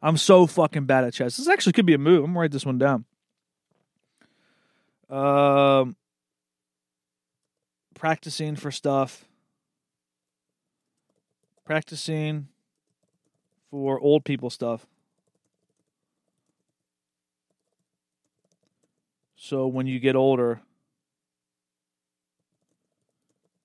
I'm 0.03 0.17
so 0.17 0.47
fucking 0.47 0.85
bad 0.85 1.05
at 1.05 1.15
chess. 1.15 1.39
This 1.39 1.49
actually 1.49 1.73
could 1.73 1.87
be 1.87 1.95
a 1.95 1.99
move. 1.99 2.23
I'm 2.23 2.31
gonna 2.31 2.41
write 2.41 2.53
this 2.53 2.67
one 2.67 2.79
down. 2.79 3.05
Um, 5.11 5.97
practicing 7.95 8.57
for 8.57 8.71
stuff. 8.71 9.25
Practicing 11.65 12.49
for 13.71 14.01
old 14.01 14.25
people 14.25 14.51
stuff. 14.51 14.87
So 19.37 19.67
when 19.67 19.87
you 19.87 19.99
get 19.99 20.17
older, 20.17 20.61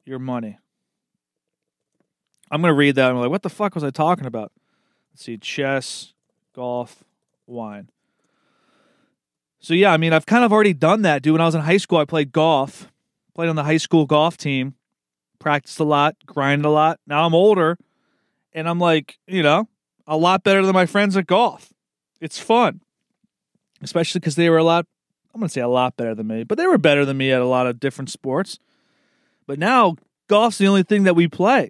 your 0.06 0.20
money. 0.20 0.60
I'm 2.52 2.62
going 2.62 2.72
to 2.72 2.76
read 2.78 2.96
that. 2.96 3.10
I'm 3.10 3.18
like, 3.18 3.30
what 3.30 3.42
the 3.42 3.50
fuck 3.50 3.74
was 3.74 3.84
I 3.84 3.90
talking 3.90 4.26
about? 4.26 4.52
Let's 5.12 5.24
see, 5.24 5.38
chess, 5.38 6.14
golf, 6.54 7.04
wine. 7.48 7.90
So 9.64 9.74
yeah, 9.74 9.94
I 9.94 9.98
mean, 9.98 10.12
I've 10.12 10.26
kind 10.26 10.44
of 10.44 10.52
already 10.52 10.74
done 10.74 11.04
that, 11.04 11.22
dude. 11.22 11.32
When 11.32 11.42
I 11.42 11.46
was 11.46 11.56
in 11.56 11.62
high 11.62 11.78
school, 11.78 11.98
I 11.98 12.04
played 12.04 12.34
golf, 12.34 12.92
played 13.34 13.48
on 13.48 13.56
the 13.56 13.64
high 13.64 13.78
school 13.78 14.06
golf 14.06 14.36
team, 14.36 14.76
practiced 15.40 15.80
a 15.80 15.86
lot, 15.86 16.18
grinded 16.26 16.66
a 16.66 16.70
lot. 16.70 17.00
Now 17.08 17.26
I'm 17.26 17.34
older, 17.34 17.78
and 18.52 18.68
I'm 18.68 18.78
like, 18.78 19.18
you 19.26 19.42
know, 19.42 19.70
a 20.06 20.18
lot 20.18 20.44
better 20.44 20.66
than 20.66 20.74
my 20.74 20.86
friends 20.86 21.16
at 21.16 21.28
golf. 21.28 21.72
It's 22.20 22.38
fun, 22.38 22.82
especially 23.82 24.20
because 24.20 24.36
they 24.36 24.50
were 24.50 24.58
a 24.58 24.66
lot. 24.66 24.86
I'm 25.34 25.40
gonna 25.40 25.48
say 25.48 25.62
a 25.62 25.68
lot 25.70 25.96
better 25.96 26.14
than 26.14 26.28
me, 26.28 26.44
but 26.44 26.58
they 26.58 26.68
were 26.68 26.78
better 26.78 27.06
than 27.06 27.16
me 27.16 27.32
at 27.32 27.42
a 27.42 27.48
lot 27.48 27.66
of 27.66 27.80
different 27.80 28.10
sports. 28.10 28.60
But 29.48 29.60
now 29.60 29.96
golf's 30.28 30.58
the 30.58 30.68
only 30.68 30.84
thing 30.84 31.04
that 31.04 31.16
we 31.16 31.30
play. 31.30 31.70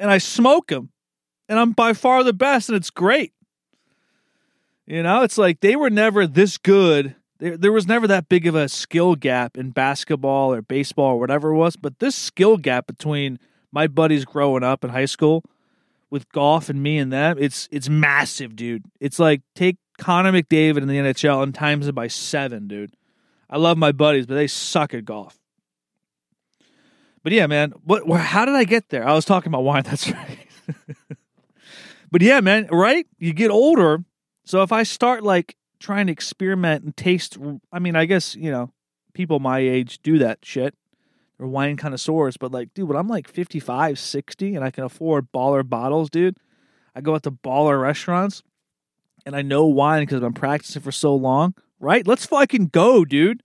And 0.00 0.10
I 0.10 0.18
smoke 0.18 0.66
them. 0.66 0.90
And 1.48 1.60
I'm 1.60 1.70
by 1.70 1.92
far 1.92 2.24
the 2.24 2.32
best, 2.32 2.68
and 2.68 2.76
it's 2.76 2.90
great. 2.90 3.32
You 4.86 5.02
know, 5.02 5.22
it's 5.22 5.36
like 5.36 5.60
they 5.60 5.74
were 5.74 5.90
never 5.90 6.26
this 6.26 6.58
good. 6.58 7.16
There, 7.38 7.56
there 7.56 7.72
was 7.72 7.86
never 7.86 8.06
that 8.06 8.28
big 8.28 8.46
of 8.46 8.54
a 8.54 8.68
skill 8.68 9.16
gap 9.16 9.56
in 9.56 9.70
basketball 9.70 10.54
or 10.54 10.62
baseball 10.62 11.14
or 11.14 11.20
whatever 11.20 11.50
it 11.50 11.56
was. 11.56 11.76
But 11.76 11.98
this 11.98 12.14
skill 12.14 12.56
gap 12.56 12.86
between 12.86 13.38
my 13.72 13.88
buddies 13.88 14.24
growing 14.24 14.62
up 14.62 14.84
in 14.84 14.90
high 14.90 15.06
school 15.06 15.44
with 16.08 16.30
golf 16.30 16.68
and 16.68 16.82
me 16.82 16.98
and 16.98 17.12
them, 17.12 17.36
it's 17.38 17.68
it's 17.72 17.88
massive, 17.88 18.54
dude. 18.54 18.84
It's 19.00 19.18
like 19.18 19.42
take 19.56 19.76
Connor 19.98 20.32
McDavid 20.32 20.78
in 20.78 20.88
the 20.88 20.96
NHL 20.96 21.42
and 21.42 21.54
times 21.54 21.88
it 21.88 21.94
by 21.94 22.06
seven, 22.06 22.68
dude. 22.68 22.94
I 23.50 23.58
love 23.58 23.78
my 23.78 23.92
buddies, 23.92 24.26
but 24.26 24.34
they 24.34 24.46
suck 24.46 24.94
at 24.94 25.04
golf. 25.04 25.38
But 27.24 27.32
yeah, 27.32 27.48
man, 27.48 27.72
what? 27.84 28.08
How 28.20 28.44
did 28.44 28.54
I 28.54 28.62
get 28.62 28.88
there? 28.90 29.06
I 29.06 29.12
was 29.14 29.24
talking 29.24 29.50
about 29.50 29.64
wine. 29.64 29.82
That's 29.84 30.08
right. 30.08 30.46
but 32.12 32.22
yeah, 32.22 32.40
man, 32.40 32.68
right? 32.70 33.04
You 33.18 33.32
get 33.32 33.50
older, 33.50 34.04
so 34.46 34.62
if 34.62 34.72
I 34.72 34.84
start 34.84 35.22
like 35.22 35.56
trying 35.78 36.06
to 36.06 36.12
experiment 36.12 36.84
and 36.84 36.96
taste, 36.96 37.36
I 37.70 37.78
mean, 37.78 37.96
I 37.96 38.06
guess 38.06 38.34
you 38.34 38.50
know, 38.50 38.72
people 39.12 39.40
my 39.40 39.58
age 39.58 39.98
do 40.02 40.18
that 40.18 40.38
shit. 40.42 40.74
They're 41.36 41.46
wine 41.46 41.76
connoisseurs, 41.76 42.38
but 42.38 42.50
like, 42.50 42.72
dude, 42.72 42.88
when 42.88 42.96
I'm 42.96 43.08
like 43.08 43.28
55, 43.28 43.98
60, 43.98 44.54
and 44.54 44.64
I 44.64 44.70
can 44.70 44.84
afford 44.84 45.30
baller 45.32 45.68
bottles, 45.68 46.08
dude, 46.08 46.38
I 46.94 47.02
go 47.02 47.14
out 47.14 47.24
to 47.24 47.30
baller 47.30 47.82
restaurants, 47.82 48.42
and 49.26 49.36
I 49.36 49.42
know 49.42 49.66
wine 49.66 50.02
because 50.02 50.16
I've 50.16 50.22
been 50.22 50.32
practicing 50.32 50.80
for 50.80 50.92
so 50.92 51.14
long. 51.14 51.54
Right? 51.78 52.06
Let's 52.06 52.24
fucking 52.24 52.68
go, 52.68 53.04
dude. 53.04 53.42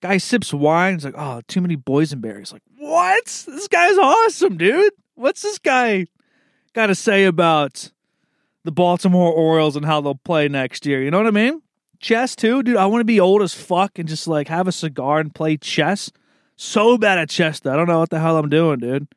Guy 0.00 0.16
sips 0.16 0.54
wine. 0.54 0.94
He's 0.94 1.04
like, 1.04 1.14
oh, 1.18 1.42
too 1.46 1.60
many 1.60 1.76
boysenberries. 1.76 2.50
Like, 2.50 2.62
what? 2.78 3.26
This 3.46 3.68
guy's 3.68 3.98
awesome, 3.98 4.56
dude. 4.56 4.92
What's 5.14 5.42
this 5.42 5.58
guy 5.58 6.06
got 6.72 6.86
to 6.86 6.94
say 6.94 7.24
about 7.26 7.92
the 8.64 8.72
Baltimore 8.72 9.32
Orioles 9.32 9.76
and 9.76 9.84
how 9.84 10.00
they'll 10.00 10.14
play 10.14 10.48
next 10.48 10.86
year? 10.86 11.02
You 11.02 11.10
know 11.10 11.18
what 11.18 11.26
I 11.26 11.32
mean? 11.32 11.62
Chess 12.00 12.34
too, 12.34 12.62
dude. 12.62 12.76
I 12.76 12.86
want 12.86 13.00
to 13.00 13.04
be 13.04 13.20
old 13.20 13.42
as 13.42 13.54
fuck 13.54 13.98
and 13.98 14.08
just 14.08 14.26
like 14.26 14.48
have 14.48 14.66
a 14.66 14.72
cigar 14.72 15.20
and 15.20 15.34
play 15.34 15.56
chess. 15.56 16.10
So 16.56 16.98
bad 16.98 17.18
at 17.18 17.30
chess, 17.30 17.60
though. 17.60 17.72
I 17.72 17.76
don't 17.76 17.88
know 17.88 18.00
what 18.00 18.10
the 18.10 18.20
hell 18.20 18.36
I'm 18.36 18.48
doing, 18.48 18.78
dude. 18.78 19.08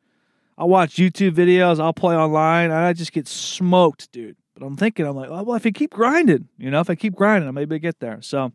I'll 0.58 0.70
watch 0.70 0.96
YouTube 0.96 1.32
videos. 1.32 1.80
I'll 1.80 1.94
play 1.94 2.16
online. 2.16 2.72
I 2.72 2.94
just 2.94 3.12
get 3.12 3.28
smoked, 3.28 4.12
dude. 4.12 4.38
But 4.54 4.66
I'm 4.66 4.78
thinking, 4.78 5.06
I'm 5.06 5.16
like, 5.16 5.30
oh, 5.30 5.44
well, 5.44 5.58
if 5.58 5.66
I 5.66 5.72
keep 5.72 5.92
grinding, 5.92 6.48
you 6.58 6.72
know, 6.72 6.80
if 6.80 6.90
I 6.90 6.96
keep 6.96 7.14
grinding, 7.14 7.48
I 7.48 7.52
maybe 7.52 7.78
get 7.78 8.00
there. 8.00 8.22
So 8.22 8.54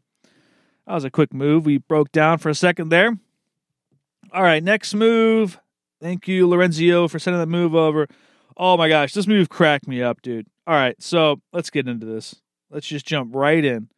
that 0.87 0.95
was 0.95 1.05
a 1.05 1.11
quick 1.11 1.35
move. 1.35 1.67
We 1.67 1.79
broke 1.79 2.11
down 2.11 2.39
for 2.39 2.49
a 2.49 2.55
second 2.55 2.89
there. 2.89 3.19
All 4.33 4.43
right, 4.43 4.63
next 4.63 4.95
move. 4.95 5.61
Thank 6.01 6.27
you, 6.27 6.49
Lorenzio, 6.49 7.11
for 7.11 7.19
sending 7.19 7.41
that 7.41 7.47
move 7.47 7.75
over. 7.75 8.09
Oh 8.62 8.76
my 8.76 8.90
gosh, 8.90 9.14
this 9.14 9.26
move 9.26 9.49
cracked 9.49 9.88
me 9.88 10.02
up, 10.02 10.21
dude. 10.21 10.47
All 10.67 10.75
right, 10.75 10.95
so 11.02 11.40
let's 11.50 11.71
get 11.71 11.88
into 11.88 12.05
this. 12.05 12.43
Let's 12.69 12.87
just 12.87 13.07
jump 13.07 13.35
right 13.35 13.64
in. 13.64 13.88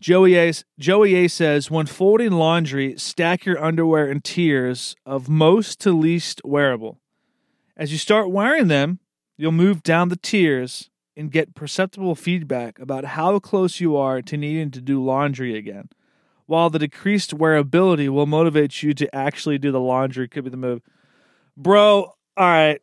Joey 0.00 0.34
A, 0.38 0.50
Joey 0.78 1.14
A 1.16 1.28
says, 1.28 1.70
when 1.70 1.84
folding 1.84 2.32
laundry, 2.32 2.96
stack 2.96 3.44
your 3.44 3.62
underwear 3.62 4.10
in 4.10 4.22
tiers 4.22 4.96
of 5.04 5.28
most 5.28 5.78
to 5.80 5.92
least 5.92 6.40
wearable. 6.42 7.00
As 7.76 7.92
you 7.92 7.98
start 7.98 8.30
wearing 8.30 8.68
them, 8.68 8.98
you'll 9.36 9.52
move 9.52 9.82
down 9.82 10.08
the 10.08 10.16
tiers 10.16 10.88
and 11.14 11.30
get 11.30 11.54
perceptible 11.54 12.14
feedback 12.14 12.78
about 12.78 13.04
how 13.04 13.38
close 13.40 13.78
you 13.78 13.94
are 13.94 14.22
to 14.22 14.38
needing 14.38 14.70
to 14.70 14.80
do 14.80 15.04
laundry 15.04 15.54
again. 15.54 15.90
While 16.46 16.70
the 16.70 16.78
decreased 16.78 17.36
wearability 17.36 18.08
will 18.08 18.24
motivate 18.24 18.82
you 18.82 18.94
to 18.94 19.14
actually 19.14 19.58
do 19.58 19.70
the 19.70 19.80
laundry, 19.80 20.28
could 20.28 20.44
be 20.44 20.50
the 20.50 20.56
move. 20.56 20.80
Bro, 21.58 22.14
all 22.38 22.48
right. 22.48 22.80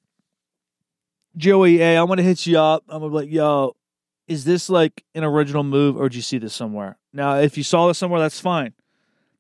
Joey 1.38 1.82
A, 1.82 1.98
I'm 1.98 2.08
gonna 2.08 2.24
hit 2.24 2.46
you 2.46 2.60
up. 2.60 2.84
I'm 2.90 3.00
gonna 3.00 3.10
be 3.10 3.16
like, 3.16 3.32
yo, 3.32 3.76
is 4.28 4.44
this 4.44 4.70
like 4.70 5.04
an 5.16 5.24
original 5.24 5.64
move 5.64 5.96
or 5.96 6.10
did 6.10 6.16
you 6.16 6.22
see 6.22 6.38
this 6.38 6.56
somewhere? 6.56 6.98
Now, 7.14 7.36
if 7.36 7.58
you 7.58 7.64
saw 7.64 7.88
this 7.88 7.98
somewhere, 7.98 8.20
that's 8.20 8.40
fine. 8.40 8.74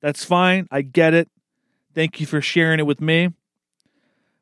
That's 0.01 0.23
fine. 0.23 0.67
I 0.71 0.81
get 0.83 1.13
it. 1.13 1.29
Thank 1.93 2.19
you 2.19 2.27
for 2.27 2.39
sharing 2.41 2.79
it 2.79 2.85
with 2.85 3.01
me. 3.01 3.33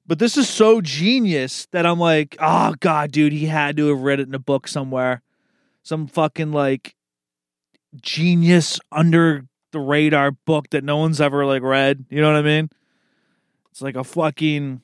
But 0.05 0.19
this 0.19 0.38
is 0.38 0.47
so 0.47 0.81
genius 0.81 1.67
that 1.71 1.85
I'm 1.85 2.00
like, 2.00 2.35
oh 2.39 2.75
god, 2.79 3.12
dude, 3.12 3.33
he 3.33 3.45
had 3.45 3.77
to 3.77 3.88
have 3.88 4.01
read 4.01 4.19
it 4.19 4.27
in 4.27 4.35
a 4.35 4.39
book 4.39 4.67
somewhere. 4.67 5.24
Some 5.81 6.07
fucking 6.07 6.51
like 6.51 6.95
genius 8.01 8.79
under 8.91 9.45
the 9.71 9.79
radar 9.79 10.31
book 10.31 10.69
that 10.71 10.83
no 10.83 10.97
one's 10.97 11.21
ever 11.21 11.45
like 11.45 11.63
read. 11.63 12.05
You 12.09 12.21
know 12.21 12.31
what 12.31 12.39
I 12.39 12.43
mean? 12.43 12.69
It's 13.71 13.81
like 13.81 13.95
a 13.95 14.03
fucking 14.03 14.81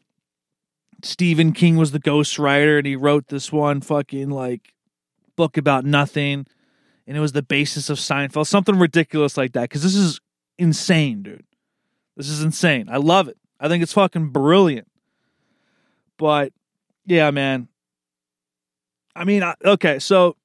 Stephen 1.04 1.52
King 1.52 1.78
was 1.78 1.92
the 1.92 2.00
ghostwriter 2.00 2.78
and 2.78 2.88
he 2.88 2.96
wrote 2.96 3.28
this 3.28 3.52
one 3.52 3.82
fucking 3.82 4.30
like 4.30 4.74
book 5.36 5.58
about 5.58 5.86
nothing 5.86 6.46
and 7.08 7.18
it 7.18 7.20
was 7.20 7.32
the 7.32 7.42
basis 7.42 7.90
of 7.90 7.98
Seinfeld, 7.98 8.48
something 8.48 8.78
ridiculous 8.78 9.38
like 9.38 9.54
that. 9.54 9.64
Because 9.64 9.84
this 9.84 9.96
is 9.96 10.22
insane, 10.58 11.24
dude. 11.24 11.46
This 12.16 12.30
is 12.30 12.44
insane. 12.44 12.88
I 12.90 12.98
love 12.98 13.28
it. 13.28 13.38
I 13.60 13.68
think 13.68 13.84
it's 13.84 13.94
fucking 13.94 14.30
brilliant. 14.30 14.88
But 16.18 16.54
yeah, 17.06 17.32
man. 17.32 17.68
I 19.16 19.26
mean, 19.26 19.44
I, 19.44 19.56
okay, 19.66 20.00
so 20.00 20.38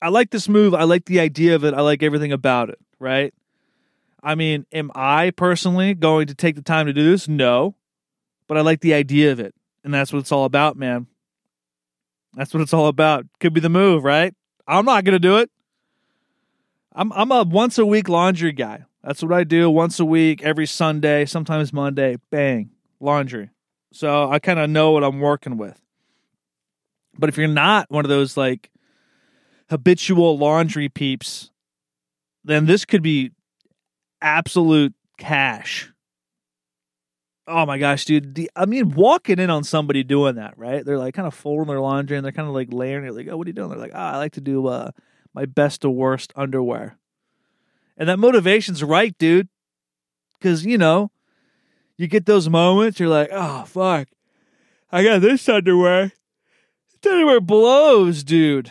I 0.00 0.08
like 0.08 0.30
this 0.30 0.48
move. 0.48 0.72
I 0.74 0.84
like 0.84 1.04
the 1.04 1.20
idea 1.20 1.54
of 1.54 1.64
it. 1.64 1.74
I 1.74 1.80
like 1.80 2.02
everything 2.02 2.32
about 2.32 2.70
it, 2.70 2.78
right? 2.98 3.34
I 4.22 4.34
mean, 4.34 4.66
am 4.72 4.90
I 4.94 5.30
personally 5.30 5.94
going 5.94 6.28
to 6.28 6.34
take 6.34 6.56
the 6.56 6.62
time 6.62 6.86
to 6.86 6.92
do 6.92 7.10
this? 7.10 7.28
No. 7.28 7.74
But 8.48 8.56
I 8.56 8.62
like 8.62 8.80
the 8.80 8.94
idea 8.94 9.30
of 9.30 9.38
it. 9.38 9.54
And 9.84 9.94
that's 9.94 10.12
what 10.12 10.18
it's 10.18 10.32
all 10.32 10.44
about, 10.44 10.76
man. 10.76 11.06
That's 12.34 12.52
what 12.52 12.60
it's 12.60 12.74
all 12.74 12.88
about. 12.88 13.26
Could 13.40 13.54
be 13.54 13.60
the 13.60 13.68
move, 13.68 14.04
right? 14.04 14.34
I'm 14.66 14.84
not 14.84 15.04
going 15.04 15.14
to 15.14 15.18
do 15.18 15.38
it. 15.38 15.50
I'm 16.92 17.12
I'm 17.12 17.30
a 17.30 17.44
once 17.44 17.78
a 17.78 17.86
week 17.86 18.08
laundry 18.08 18.52
guy. 18.52 18.84
That's 19.04 19.22
what 19.22 19.32
I 19.32 19.44
do 19.44 19.70
once 19.70 20.00
a 20.00 20.04
week, 20.04 20.42
every 20.42 20.66
Sunday, 20.66 21.24
sometimes 21.24 21.72
Monday. 21.72 22.16
Bang, 22.30 22.70
laundry. 23.00 23.50
So 23.92 24.30
I 24.30 24.38
kind 24.38 24.58
of 24.58 24.68
know 24.68 24.90
what 24.90 25.04
I'm 25.04 25.20
working 25.20 25.56
with. 25.56 25.80
But 27.16 27.28
if 27.28 27.38
you're 27.38 27.48
not 27.48 27.90
one 27.90 28.04
of 28.04 28.08
those 28.08 28.36
like 28.36 28.70
habitual 29.70 30.38
laundry 30.38 30.88
peeps, 30.88 31.50
then 32.44 32.66
this 32.66 32.84
could 32.84 33.02
be 33.02 33.30
absolute 34.20 34.94
cash. 35.18 35.92
Oh 37.48 37.64
my 37.64 37.78
gosh, 37.78 38.04
dude. 38.04 38.34
The, 38.34 38.50
I 38.54 38.66
mean, 38.66 38.90
walking 38.90 39.38
in 39.38 39.48
on 39.48 39.64
somebody 39.64 40.04
doing 40.04 40.34
that, 40.34 40.58
right? 40.58 40.84
They're 40.84 40.98
like 40.98 41.14
kind 41.14 41.26
of 41.26 41.32
folding 41.32 41.68
their 41.68 41.80
laundry 41.80 42.16
and 42.16 42.24
they're 42.24 42.32
kind 42.32 42.46
of 42.46 42.54
like 42.54 42.68
layering 42.70 43.06
it, 43.06 43.14
like, 43.14 43.26
oh, 43.30 43.38
what 43.38 43.46
are 43.46 43.50
you 43.50 43.54
doing? 43.54 43.70
They're 43.70 43.78
like, 43.78 43.92
oh, 43.94 43.98
I 43.98 44.18
like 44.18 44.32
to 44.32 44.42
do 44.42 44.66
uh, 44.66 44.90
my 45.32 45.46
best 45.46 45.80
to 45.80 45.90
worst 45.90 46.32
underwear. 46.36 46.98
And 47.96 48.08
that 48.08 48.18
motivation's 48.18 48.84
right, 48.84 49.16
dude. 49.18 49.48
Because, 50.38 50.66
you 50.66 50.76
know, 50.76 51.10
you 51.96 52.06
get 52.06 52.26
those 52.26 52.48
moments, 52.48 53.00
you're 53.00 53.08
like, 53.08 53.30
oh, 53.32 53.64
fuck. 53.64 54.08
I 54.92 55.02
got 55.02 55.20
this 55.20 55.48
underwear. 55.48 56.12
This 57.02 57.12
underwear 57.12 57.40
blows, 57.40 58.22
dude. 58.22 58.70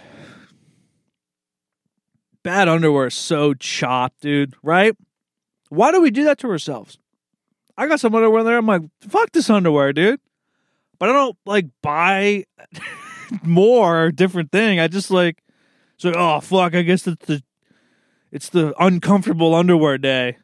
Bad 2.43 2.69
underwear 2.69 3.07
is 3.07 3.15
so 3.15 3.53
chopped, 3.53 4.21
dude, 4.21 4.53
right? 4.63 4.95
Why 5.69 5.91
do 5.91 5.99
we 5.99 6.11
do 6.11 6.23
that 6.23 6.37
to 6.39 6.47
ourselves? 6.47 6.97
I 7.77 7.87
got 7.87 7.99
some 7.99 8.15
underwear 8.15 8.43
there. 8.43 8.57
I'm 8.57 8.65
like, 8.65 8.81
fuck 9.07 9.31
this 9.31 9.49
underwear, 9.49 9.93
dude. 9.93 10.19
But 10.99 11.09
I 11.09 11.13
don't 11.13 11.37
like 11.45 11.67
buy 11.81 12.45
more 13.43 14.11
different 14.11 14.51
thing. 14.51 14.79
I 14.79 14.87
just 14.87 15.11
like, 15.11 15.43
so 15.97 16.11
oh 16.15 16.39
fuck. 16.39 16.73
I 16.73 16.81
guess 16.81 17.05
it's 17.05 17.25
the 17.25 17.43
it's 18.31 18.49
the 18.49 18.73
uncomfortable 18.83 19.53
underwear 19.53 19.97
day, 19.97 20.37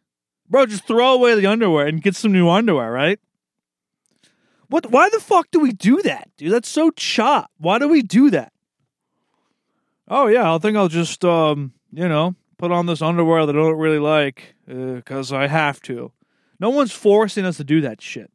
bro. 0.47 0.65
Just 0.65 0.85
throw 0.85 1.13
away 1.13 1.35
the 1.35 1.47
underwear 1.47 1.87
and 1.87 2.01
get 2.01 2.15
some 2.15 2.31
new 2.31 2.49
underwear, 2.49 2.91
right? 2.91 3.19
What? 4.67 4.91
Why 4.91 5.09
the 5.09 5.19
fuck 5.19 5.49
do 5.51 5.59
we 5.59 5.71
do 5.71 6.01
that, 6.03 6.29
dude? 6.37 6.51
That's 6.51 6.69
so 6.69 6.91
chop. 6.91 7.49
Why 7.57 7.79
do 7.79 7.87
we 7.87 8.03
do 8.03 8.29
that? 8.29 8.53
Oh 10.07 10.27
yeah, 10.27 10.53
I 10.53 10.57
think 10.59 10.77
I'll 10.77 10.87
just 10.87 11.25
um, 11.25 11.73
you 11.91 12.07
know, 12.07 12.35
put 12.57 12.71
on 12.71 12.85
this 12.85 13.01
underwear 13.01 13.45
that 13.45 13.55
I 13.55 13.59
don't 13.59 13.77
really 13.77 13.99
like 13.99 14.55
because 14.67 15.31
uh, 15.31 15.37
I 15.37 15.47
have 15.47 15.81
to. 15.83 16.11
No 16.63 16.69
one's 16.69 16.93
forcing 16.93 17.43
us 17.43 17.57
to 17.57 17.65
do 17.65 17.81
that 17.81 18.01
shit. 18.01 18.31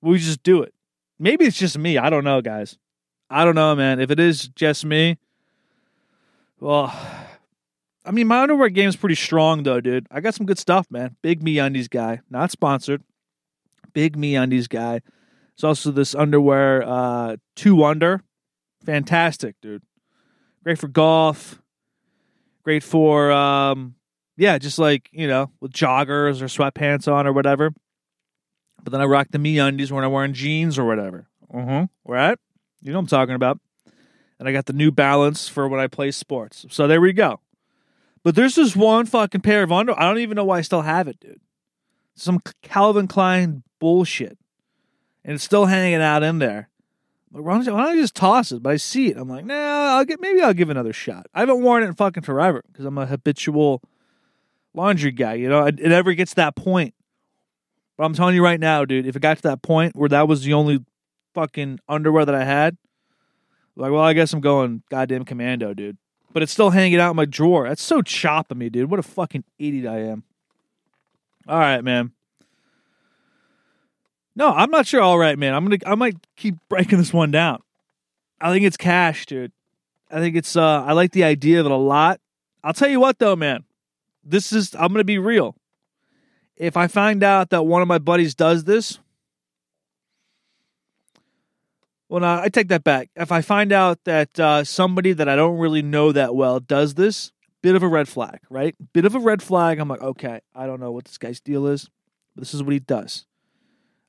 We 0.00 0.18
just 0.18 0.42
do 0.42 0.60
it. 0.62 0.74
Maybe 1.20 1.44
it's 1.44 1.56
just 1.56 1.78
me. 1.78 1.96
I 1.96 2.10
don't 2.10 2.24
know, 2.24 2.42
guys. 2.42 2.76
I 3.30 3.44
don't 3.44 3.54
know, 3.54 3.76
man. 3.76 4.00
If 4.00 4.10
it 4.10 4.18
is 4.18 4.48
just 4.48 4.84
me, 4.84 5.18
well, 6.58 6.92
I 8.04 8.10
mean, 8.10 8.26
my 8.26 8.42
underwear 8.42 8.70
game 8.70 8.88
is 8.88 8.96
pretty 8.96 9.14
strong, 9.14 9.62
though, 9.62 9.80
dude. 9.80 10.08
I 10.10 10.20
got 10.20 10.34
some 10.34 10.46
good 10.46 10.58
stuff, 10.58 10.88
man. 10.90 11.14
Big 11.22 11.40
Me 11.40 11.60
Undies 11.60 11.86
guy, 11.86 12.22
not 12.28 12.50
sponsored. 12.50 13.04
Big 13.92 14.16
Me 14.16 14.34
Undies 14.34 14.66
guy. 14.66 15.00
It's 15.54 15.62
also 15.62 15.92
this 15.92 16.16
underwear, 16.16 16.82
uh, 16.82 17.36
2UNDR, 17.54 18.22
fantastic, 18.84 19.54
dude. 19.62 19.84
Great 20.64 20.78
for 20.80 20.88
golf. 20.88 21.62
Great 22.64 22.82
for, 22.82 23.30
um, 23.30 23.94
yeah, 24.38 24.58
just 24.58 24.78
like 24.78 25.08
you 25.12 25.28
know, 25.28 25.50
with 25.60 25.72
joggers 25.72 26.40
or 26.40 26.46
sweatpants 26.46 27.12
on 27.12 27.26
or 27.26 27.32
whatever. 27.32 27.72
But 28.82 28.92
then 28.92 29.00
I 29.00 29.04
rock 29.04 29.28
the 29.30 29.38
Me 29.38 29.58
Undies 29.58 29.92
when 29.92 30.04
I'm 30.04 30.12
wearing 30.12 30.32
jeans 30.32 30.78
or 30.78 30.86
whatever. 30.86 31.28
Huh. 31.52 31.88
Right? 32.06 32.38
You 32.80 32.92
know 32.92 32.98
what 32.98 33.02
I'm 33.02 33.06
talking 33.08 33.34
about 33.34 33.60
and 34.38 34.48
I 34.48 34.52
got 34.52 34.66
the 34.66 34.72
New 34.72 34.90
Balance 34.90 35.48
for 35.48 35.68
when 35.68 35.80
I 35.80 35.86
play 35.86 36.10
sports. 36.10 36.64
So 36.70 36.86
there 36.86 37.00
we 37.00 37.12
go. 37.12 37.40
But 38.22 38.34
there's 38.34 38.54
this 38.54 38.76
one 38.76 39.06
fucking 39.06 39.40
pair 39.40 39.62
of 39.62 39.72
under. 39.72 39.98
I 39.98 40.02
don't 40.04 40.18
even 40.18 40.36
know 40.36 40.44
why 40.44 40.58
I 40.58 40.62
still 40.62 40.82
have 40.82 41.08
it, 41.08 41.20
dude. 41.20 41.40
Some 42.14 42.40
Calvin 42.62 43.06
Klein 43.06 43.62
bullshit, 43.78 44.38
and 45.24 45.34
it's 45.34 45.44
still 45.44 45.66
hanging 45.66 46.02
out 46.02 46.22
in 46.22 46.38
there. 46.38 46.68
Like, 47.32 47.44
why, 47.44 47.62
don't 47.62 47.78
I 47.78 47.94
just 47.94 48.14
toss 48.14 48.50
it? 48.50 48.62
But 48.62 48.70
I 48.70 48.76
see 48.76 49.08
it. 49.08 49.16
I'm 49.16 49.28
like, 49.28 49.44
nah, 49.44 49.96
I'll 49.96 50.04
get. 50.04 50.20
Maybe 50.20 50.40
I'll 50.40 50.54
give 50.54 50.70
another 50.70 50.92
shot. 50.92 51.26
I 51.32 51.40
haven't 51.40 51.62
worn 51.62 51.82
it 51.82 51.86
in 51.86 51.94
fucking 51.94 52.24
forever 52.24 52.64
because 52.66 52.84
I'm 52.84 52.98
a 52.98 53.06
habitual 53.06 53.82
laundry 54.74 55.12
guy. 55.12 55.34
You 55.34 55.48
know, 55.48 55.66
it, 55.66 55.80
it 55.80 55.88
never 55.88 56.12
gets 56.14 56.34
that 56.34 56.56
point. 56.56 56.94
But 57.96 58.04
I'm 58.04 58.14
telling 58.14 58.34
you 58.34 58.44
right 58.44 58.60
now, 58.60 58.84
dude, 58.84 59.06
if 59.06 59.16
it 59.16 59.22
got 59.22 59.38
to 59.38 59.42
that 59.44 59.62
point 59.62 59.96
where 59.96 60.08
that 60.08 60.28
was 60.28 60.44
the 60.44 60.54
only 60.54 60.84
fucking 61.34 61.80
underwear 61.88 62.24
that 62.24 62.34
I 62.34 62.44
had, 62.44 62.76
like, 63.76 63.90
well, 63.90 64.02
I 64.02 64.12
guess 64.12 64.32
I'm 64.32 64.40
going 64.40 64.82
goddamn 64.90 65.24
commando, 65.24 65.74
dude. 65.74 65.98
But 66.32 66.42
it's 66.42 66.52
still 66.52 66.70
hanging 66.70 67.00
out 67.00 67.10
in 67.10 67.16
my 67.16 67.24
drawer. 67.24 67.68
That's 67.68 67.82
so 67.82 68.02
chopping 68.02 68.58
me, 68.58 68.68
dude. 68.68 68.90
What 68.90 69.00
a 69.00 69.04
fucking 69.04 69.44
idiot 69.58 69.86
I 69.86 70.00
am. 70.00 70.24
All 71.48 71.58
right, 71.58 71.82
man. 71.82 72.12
No, 74.36 74.52
I'm 74.52 74.70
not 74.70 74.86
sure. 74.86 75.00
All 75.00 75.18
right, 75.18 75.38
man. 75.38 75.54
I'm 75.54 75.64
gonna. 75.64 75.78
I 75.86 75.94
might 75.96 76.16
keep 76.36 76.56
breaking 76.68 76.98
this 76.98 77.12
one 77.12 77.30
down. 77.30 77.60
I 78.40 78.52
think 78.52 78.64
it's 78.64 78.76
cash, 78.76 79.26
dude. 79.26 79.52
I 80.10 80.20
think 80.20 80.36
it's. 80.36 80.54
uh 80.54 80.84
I 80.84 80.92
like 80.92 81.12
the 81.12 81.24
idea 81.24 81.58
of 81.60 81.66
it 81.66 81.72
a 81.72 81.76
lot. 81.76 82.20
I'll 82.62 82.72
tell 82.72 82.88
you 82.88 83.00
what, 83.00 83.18
though, 83.18 83.34
man. 83.34 83.64
This 84.28 84.52
is. 84.52 84.74
I'm 84.74 84.92
gonna 84.92 85.04
be 85.04 85.18
real. 85.18 85.56
If 86.56 86.76
I 86.76 86.86
find 86.86 87.22
out 87.22 87.50
that 87.50 87.62
one 87.64 87.82
of 87.82 87.88
my 87.88 87.98
buddies 87.98 88.34
does 88.34 88.64
this, 88.64 88.98
well, 92.08 92.20
no, 92.20 92.40
I 92.42 92.48
take 92.48 92.68
that 92.68 92.84
back. 92.84 93.10
If 93.16 93.30
I 93.30 93.42
find 93.42 93.72
out 93.72 94.04
that 94.04 94.38
uh, 94.40 94.64
somebody 94.64 95.12
that 95.12 95.28
I 95.28 95.36
don't 95.36 95.58
really 95.58 95.82
know 95.82 96.10
that 96.12 96.34
well 96.34 96.58
does 96.58 96.94
this, 96.94 97.32
bit 97.62 97.74
of 97.74 97.82
a 97.82 97.88
red 97.88 98.08
flag, 98.08 98.40
right? 98.50 98.74
Bit 98.92 99.04
of 99.04 99.14
a 99.14 99.20
red 99.20 99.42
flag. 99.42 99.78
I'm 99.78 99.88
like, 99.88 100.02
okay, 100.02 100.40
I 100.54 100.66
don't 100.66 100.80
know 100.80 100.90
what 100.90 101.04
this 101.04 101.18
guy's 101.18 101.40
deal 101.40 101.66
is, 101.66 101.90
but 102.34 102.42
this 102.42 102.54
is 102.54 102.62
what 102.62 102.72
he 102.72 102.80
does. 102.80 103.26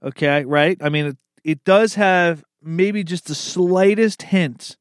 Okay, 0.01 0.45
right? 0.45 0.77
I 0.81 0.89
mean, 0.89 1.07
it, 1.07 1.17
it 1.43 1.63
does 1.65 1.95
have 1.95 2.43
maybe 2.63 3.03
just 3.03 3.27
the 3.27 3.35
slightest 3.35 4.23
hint 4.23 4.77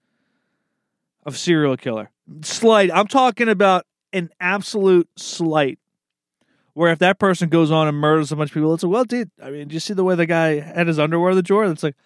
of 1.26 1.36
serial 1.36 1.76
killer. 1.76 2.10
Slight. 2.42 2.90
I'm 2.92 3.08
talking 3.08 3.48
about 3.48 3.84
an 4.12 4.30
absolute 4.40 5.08
slight. 5.16 5.78
Where 6.74 6.92
if 6.92 7.00
that 7.00 7.18
person 7.18 7.48
goes 7.48 7.72
on 7.72 7.88
and 7.88 7.96
murders 7.96 8.30
a 8.30 8.36
bunch 8.36 8.50
of 8.50 8.54
people, 8.54 8.72
it's 8.72 8.84
like, 8.84 8.92
well, 8.92 9.04
dude, 9.04 9.30
I 9.42 9.50
mean, 9.50 9.66
do 9.68 9.74
you 9.74 9.80
see 9.80 9.94
the 9.94 10.04
way 10.04 10.14
the 10.14 10.26
guy 10.26 10.60
had 10.60 10.86
his 10.86 10.98
underwear 10.98 11.30
in 11.30 11.36
the 11.36 11.42
drawer? 11.42 11.64
It's 11.64 11.82
like, 11.82 11.96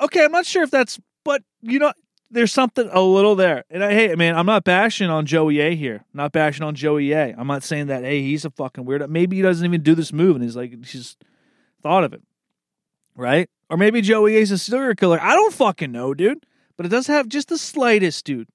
okay, 0.00 0.24
I'm 0.24 0.32
not 0.32 0.46
sure 0.46 0.62
if 0.62 0.70
that's, 0.70 0.98
but 1.22 1.42
you 1.60 1.78
know, 1.78 1.92
there's 2.30 2.52
something 2.52 2.88
a 2.90 3.00
little 3.02 3.34
there. 3.34 3.64
And 3.68 3.84
I, 3.84 3.92
hey, 3.92 4.14
man, 4.14 4.36
I'm 4.36 4.46
not 4.46 4.64
bashing 4.64 5.10
on 5.10 5.26
Joey 5.26 5.60
A 5.60 5.76
here. 5.76 6.04
Not 6.14 6.32
bashing 6.32 6.64
on 6.64 6.74
Joey 6.74 7.12
A. 7.12 7.34
I'm 7.36 7.46
not 7.46 7.62
saying 7.62 7.88
that, 7.88 8.04
hey, 8.04 8.22
he's 8.22 8.46
a 8.46 8.50
fucking 8.50 8.84
weirdo. 8.84 9.08
Maybe 9.08 9.36
he 9.36 9.42
doesn't 9.42 9.64
even 9.64 9.82
do 9.82 9.94
this 9.94 10.12
move 10.12 10.36
and 10.36 10.44
he's 10.44 10.56
like, 10.56 10.84
he's 10.86 11.16
thought 11.82 12.04
of 12.04 12.14
it. 12.14 12.22
Right? 13.14 13.50
Or 13.68 13.76
maybe 13.76 14.00
Joey 14.00 14.36
A's 14.36 14.50
a 14.50 14.58
serial 14.58 14.94
killer. 14.94 15.20
I 15.20 15.34
don't 15.34 15.52
fucking 15.52 15.92
know, 15.92 16.14
dude. 16.14 16.44
But 16.76 16.86
it 16.86 16.88
does 16.88 17.06
have 17.06 17.28
just 17.28 17.48
the 17.48 17.58
slightest, 17.58 18.24
dude. 18.24 18.48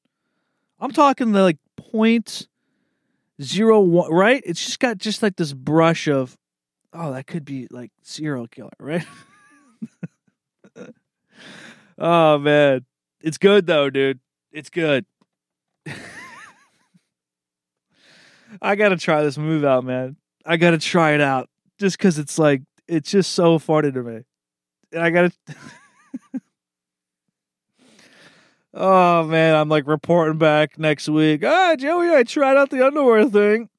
I'm 0.80 0.91
talking 0.91 1.32
the 1.32 1.43
like 1.43 1.58
point 1.91 2.47
zero 3.41 3.80
one, 3.80 4.12
right? 4.12 4.41
It's 4.45 4.63
just 4.63 4.80
got 4.80 4.97
just 4.97 5.23
like 5.23 5.36
this 5.36 5.54
brush 5.54 6.08
of, 6.08 6.38
oh, 6.93 7.13
that 7.13 7.28
could 7.28 7.45
be 7.45 7.67
like 7.71 7.91
serial 8.02 8.47
killer, 8.47 8.71
right? 8.80 9.06
Oh 12.02 12.38
man, 12.38 12.86
it's 13.21 13.38
good 13.38 13.67
though, 13.67 13.89
dude. 13.89 14.19
It's 14.54 14.69
good. 14.69 15.06
I 18.62 18.75
gotta 18.75 18.95
try 18.95 19.21
this 19.21 19.38
move 19.38 19.65
out, 19.65 19.84
man. 19.84 20.15
I 20.45 20.56
gotta 20.56 20.78
try 20.78 21.12
it 21.12 21.21
out 21.21 21.49
just 21.78 21.97
because 21.97 22.17
it's 22.17 22.39
like 22.39 22.62
it's 22.88 23.12
just 23.12 23.34
so 23.34 23.60
funny 23.60 23.91
to 23.91 24.02
me. 24.02 24.21
And 24.93 25.04
I 25.04 25.10
gotta. 25.10 25.32
oh 28.73 29.23
man, 29.23 29.55
I'm 29.55 29.69
like 29.69 29.88
reporting 29.88 30.38
back 30.38 30.77
next 30.77 31.10
week. 31.10 31.43
Ah, 31.43 31.75
Joey, 31.75 32.10
I 32.10 32.23
tried 32.23 32.58
out 32.58 32.69
the 32.69 32.86
underwear 32.86 33.29
thing. 33.29 33.69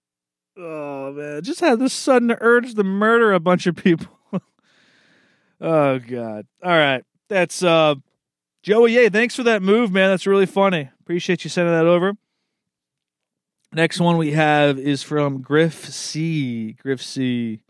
Oh 0.57 1.12
man, 1.12 1.42
just 1.42 1.61
had 1.61 1.79
this 1.79 1.92
sudden 1.92 2.37
urge 2.40 2.74
to 2.74 2.85
murder 2.85 3.33
a 3.33 3.40
bunch 3.40 3.66
of 3.66 3.76
people. 3.76 4.18
oh 5.61 5.98
god. 5.98 6.46
All 6.62 6.70
right, 6.70 7.05
that's 7.29 7.62
uh 7.62 7.94
Joey, 8.62 8.92
yeah, 8.92 9.09
thanks 9.09 9.35
for 9.35 9.44
that 9.44 9.62
move, 9.62 9.90
man. 9.90 10.11
That's 10.11 10.26
really 10.26 10.46
funny. 10.46 10.90
Appreciate 11.00 11.44
you 11.44 11.50
sending 11.50 11.74
that 11.74 11.87
over. 11.87 12.12
Next 13.72 14.00
one 14.00 14.16
we 14.16 14.33
have 14.33 14.79
is 14.79 15.03
from 15.03 15.42
Griff 15.42 15.87
C. 15.87 16.72
Griff 16.72 17.00
C. 17.00 17.61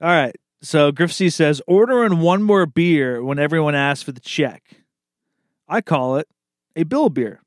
All 0.00 0.08
right. 0.08 0.34
So 0.60 0.92
Griff 0.92 1.12
C 1.12 1.30
says, 1.30 1.62
ordering 1.66 2.18
one 2.18 2.42
more 2.42 2.66
beer 2.66 3.22
when 3.22 3.38
everyone 3.38 3.74
asks 3.74 4.02
for 4.02 4.12
the 4.12 4.20
check. 4.20 4.79
I 5.70 5.80
call 5.80 6.16
it 6.16 6.28
a 6.74 6.82
bill 6.82 7.08
beer. 7.08 7.40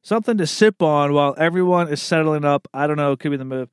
Something 0.00 0.38
to 0.38 0.46
sip 0.46 0.80
on 0.80 1.12
while 1.12 1.34
everyone 1.36 1.88
is 1.88 2.00
settling 2.00 2.44
up. 2.44 2.66
I 2.72 2.86
don't 2.86 2.96
know, 2.96 3.14
could 3.16 3.30
be 3.30 3.36
the 3.36 3.44
move. 3.44 3.68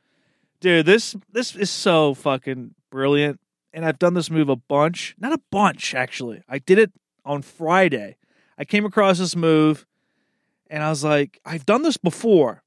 Dude, 0.59 0.85
this 0.85 1.15
this 1.31 1.55
is 1.55 1.71
so 1.71 2.13
fucking 2.13 2.75
brilliant. 2.91 3.39
And 3.71 3.85
I've 3.85 3.99
done 3.99 4.13
this 4.13 4.29
move 4.29 4.49
a 4.49 4.55
bunch. 4.57 5.15
Not 5.17 5.31
a 5.31 5.41
bunch, 5.51 5.95
actually. 5.95 6.43
I 6.49 6.59
did 6.59 6.79
it 6.79 6.91
on 7.23 7.41
Friday. 7.41 8.17
I 8.57 8.65
came 8.65 8.85
across 8.85 9.19
this 9.19 9.35
move 9.35 9.85
and 10.69 10.83
I 10.83 10.89
was 10.89 11.03
like, 11.03 11.39
I've 11.45 11.65
done 11.65 11.83
this 11.83 11.97
before. 11.97 12.61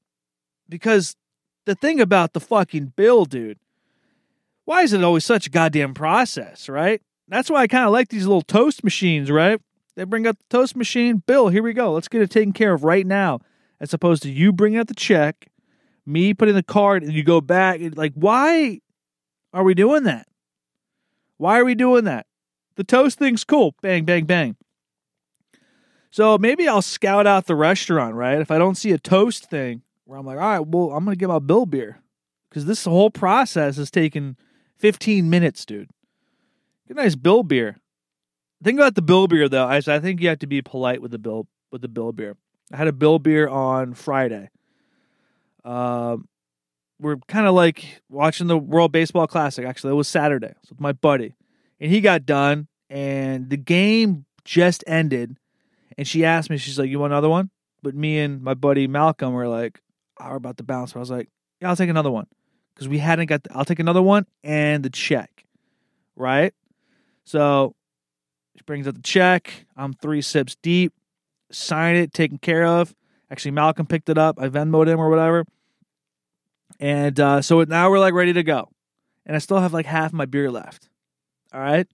Because 0.67 1.15
the 1.65 1.75
thing 1.75 1.99
about 1.99 2.33
the 2.33 2.39
fucking 2.39 2.93
bill, 2.95 3.25
dude, 3.25 3.59
why 4.65 4.81
is 4.81 4.93
it 4.93 5.03
always 5.03 5.25
such 5.25 5.45
a 5.45 5.51
goddamn 5.51 5.93
process, 5.93 6.69
right? 6.69 7.01
That's 7.27 7.49
why 7.49 7.61
I 7.61 7.67
kind 7.67 7.85
of 7.85 7.91
like 7.91 8.09
these 8.09 8.25
little 8.25 8.41
toast 8.41 8.83
machines, 8.83 9.29
right? 9.29 9.59
They 9.99 10.05
bring 10.05 10.25
out 10.25 10.39
the 10.39 10.45
toast 10.49 10.77
machine. 10.77 11.23
Bill, 11.27 11.49
here 11.49 11.61
we 11.61 11.73
go. 11.73 11.91
Let's 11.91 12.07
get 12.07 12.21
it 12.21 12.29
taken 12.29 12.53
care 12.53 12.73
of 12.73 12.85
right 12.85 13.05
now. 13.05 13.41
As 13.81 13.93
opposed 13.93 14.23
to 14.23 14.31
you 14.31 14.53
bringing 14.53 14.79
out 14.79 14.87
the 14.87 14.93
check, 14.93 15.49
me 16.05 16.33
putting 16.33 16.55
the 16.55 16.63
card, 16.63 17.03
and 17.03 17.11
you 17.11 17.21
go 17.21 17.41
back. 17.41 17.81
Like, 17.95 18.13
why 18.13 18.79
are 19.53 19.65
we 19.65 19.73
doing 19.73 20.03
that? 20.03 20.25
Why 21.35 21.59
are 21.59 21.65
we 21.65 21.75
doing 21.75 22.05
that? 22.05 22.27
The 22.75 22.85
toast 22.85 23.19
thing's 23.19 23.43
cool. 23.43 23.75
Bang, 23.81 24.05
bang, 24.05 24.23
bang. 24.23 24.55
So 26.11 26.37
maybe 26.37 26.65
I'll 26.65 26.81
scout 26.81 27.27
out 27.27 27.47
the 27.47 27.55
restaurant, 27.57 28.15
right? 28.15 28.39
If 28.39 28.51
I 28.51 28.57
don't 28.57 28.75
see 28.75 28.93
a 28.93 28.97
toast 28.97 29.49
thing 29.49 29.81
where 30.05 30.17
I'm 30.17 30.25
like, 30.25 30.37
all 30.37 30.43
right, 30.43 30.65
well, 30.65 30.91
I'm 30.91 31.03
going 31.03 31.17
to 31.17 31.19
get 31.19 31.27
my 31.27 31.39
bill 31.39 31.65
beer. 31.65 31.99
Because 32.49 32.63
this 32.63 32.85
whole 32.85 33.09
process 33.09 33.75
has 33.75 33.91
taken 33.91 34.37
15 34.77 35.29
minutes, 35.29 35.65
dude. 35.65 35.89
Get 36.87 36.95
a 36.95 37.01
nice 37.01 37.15
bill 37.17 37.43
beer. 37.43 37.79
The 38.59 38.65
thing 38.65 38.77
about 38.77 38.95
the 38.95 39.01
bill 39.01 39.27
beer, 39.27 39.47
though, 39.47 39.69
is 39.71 39.87
I 39.87 39.99
think 39.99 40.21
you 40.21 40.29
have 40.29 40.39
to 40.39 40.47
be 40.47 40.61
polite 40.61 41.01
with 41.01 41.11
the 41.11 41.19
bill 41.19 41.47
with 41.71 41.81
the 41.81 41.87
bill 41.87 42.11
beer. 42.11 42.35
I 42.73 42.77
had 42.77 42.87
a 42.87 42.93
bill 42.93 43.19
beer 43.19 43.47
on 43.47 43.93
Friday. 43.93 44.49
Um, 45.63 46.27
we're 46.99 47.17
kind 47.27 47.47
of 47.47 47.53
like 47.53 48.01
watching 48.09 48.47
the 48.47 48.57
World 48.57 48.91
Baseball 48.91 49.27
Classic. 49.27 49.65
Actually, 49.65 49.91
it 49.91 49.95
was 49.95 50.07
Saturday. 50.07 50.53
So 50.63 50.69
with 50.71 50.81
my 50.81 50.91
buddy, 50.91 51.35
and 51.79 51.91
he 51.91 52.01
got 52.01 52.25
done, 52.25 52.67
and 52.89 53.49
the 53.49 53.57
game 53.57 54.25
just 54.43 54.83
ended. 54.85 55.37
And 55.97 56.07
she 56.07 56.25
asked 56.25 56.49
me, 56.49 56.57
she's 56.57 56.79
like, 56.79 56.89
"You 56.89 56.99
want 56.99 57.13
another 57.13 57.29
one?" 57.29 57.49
But 57.81 57.95
me 57.95 58.19
and 58.19 58.41
my 58.41 58.53
buddy 58.53 58.87
Malcolm 58.87 59.33
were 59.33 59.47
like, 59.47 59.79
oh, 60.19 60.29
"We're 60.29 60.35
about 60.35 60.57
to 60.57 60.63
bounce." 60.63 60.95
I 60.95 60.99
was 60.99 61.11
like, 61.11 61.29
"Yeah, 61.61 61.69
I'll 61.69 61.75
take 61.77 61.89
another 61.89 62.11
one," 62.11 62.27
because 62.73 62.89
we 62.89 62.97
hadn't 62.97 63.27
got. 63.27 63.43
The, 63.43 63.55
I'll 63.55 63.65
take 63.65 63.79
another 63.79 64.01
one 64.01 64.25
and 64.43 64.83
the 64.83 64.89
check, 64.89 65.45
right? 66.17 66.53
So 67.23 67.75
she 68.59 68.63
brings 68.65 68.89
up 68.89 68.95
the 68.95 69.01
check. 69.01 69.65
I'm 69.77 69.93
three 69.93 70.21
sips 70.21 70.57
deep. 70.61 70.91
Sign 71.49 71.95
it, 71.95 72.13
taken 72.13 72.39
care 72.39 72.65
of. 72.65 72.93
Actually, 73.31 73.51
Malcolm 73.51 73.85
picked 73.85 74.09
it 74.09 74.17
up. 74.17 74.37
I 74.37 74.49
Venmoed 74.49 74.89
him 74.89 74.99
or 74.99 75.09
whatever. 75.09 75.45
And 76.77 77.17
uh, 77.21 77.41
so 77.41 77.63
now 77.63 77.89
we're 77.89 77.99
like 77.99 78.13
ready 78.13 78.33
to 78.33 78.43
go. 78.43 78.69
And 79.25 79.33
I 79.33 79.39
still 79.39 79.59
have 79.59 79.71
like 79.71 79.85
half 79.85 80.11
my 80.11 80.25
beer 80.25 80.51
left. 80.51 80.89
All 81.53 81.61
right. 81.61 81.87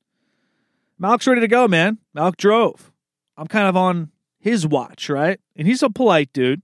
Malk's 0.99 1.27
ready 1.27 1.41
to 1.41 1.47
go, 1.47 1.67
man. 1.67 1.99
Malk 2.17 2.35
drove. 2.35 2.91
I'm 3.37 3.45
kind 3.45 3.67
of 3.67 3.77
on 3.77 4.09
his 4.39 4.65
watch, 4.65 5.07
right? 5.07 5.39
And 5.55 5.67
he's 5.67 5.83
a 5.83 5.89
polite 5.91 6.33
dude. 6.33 6.63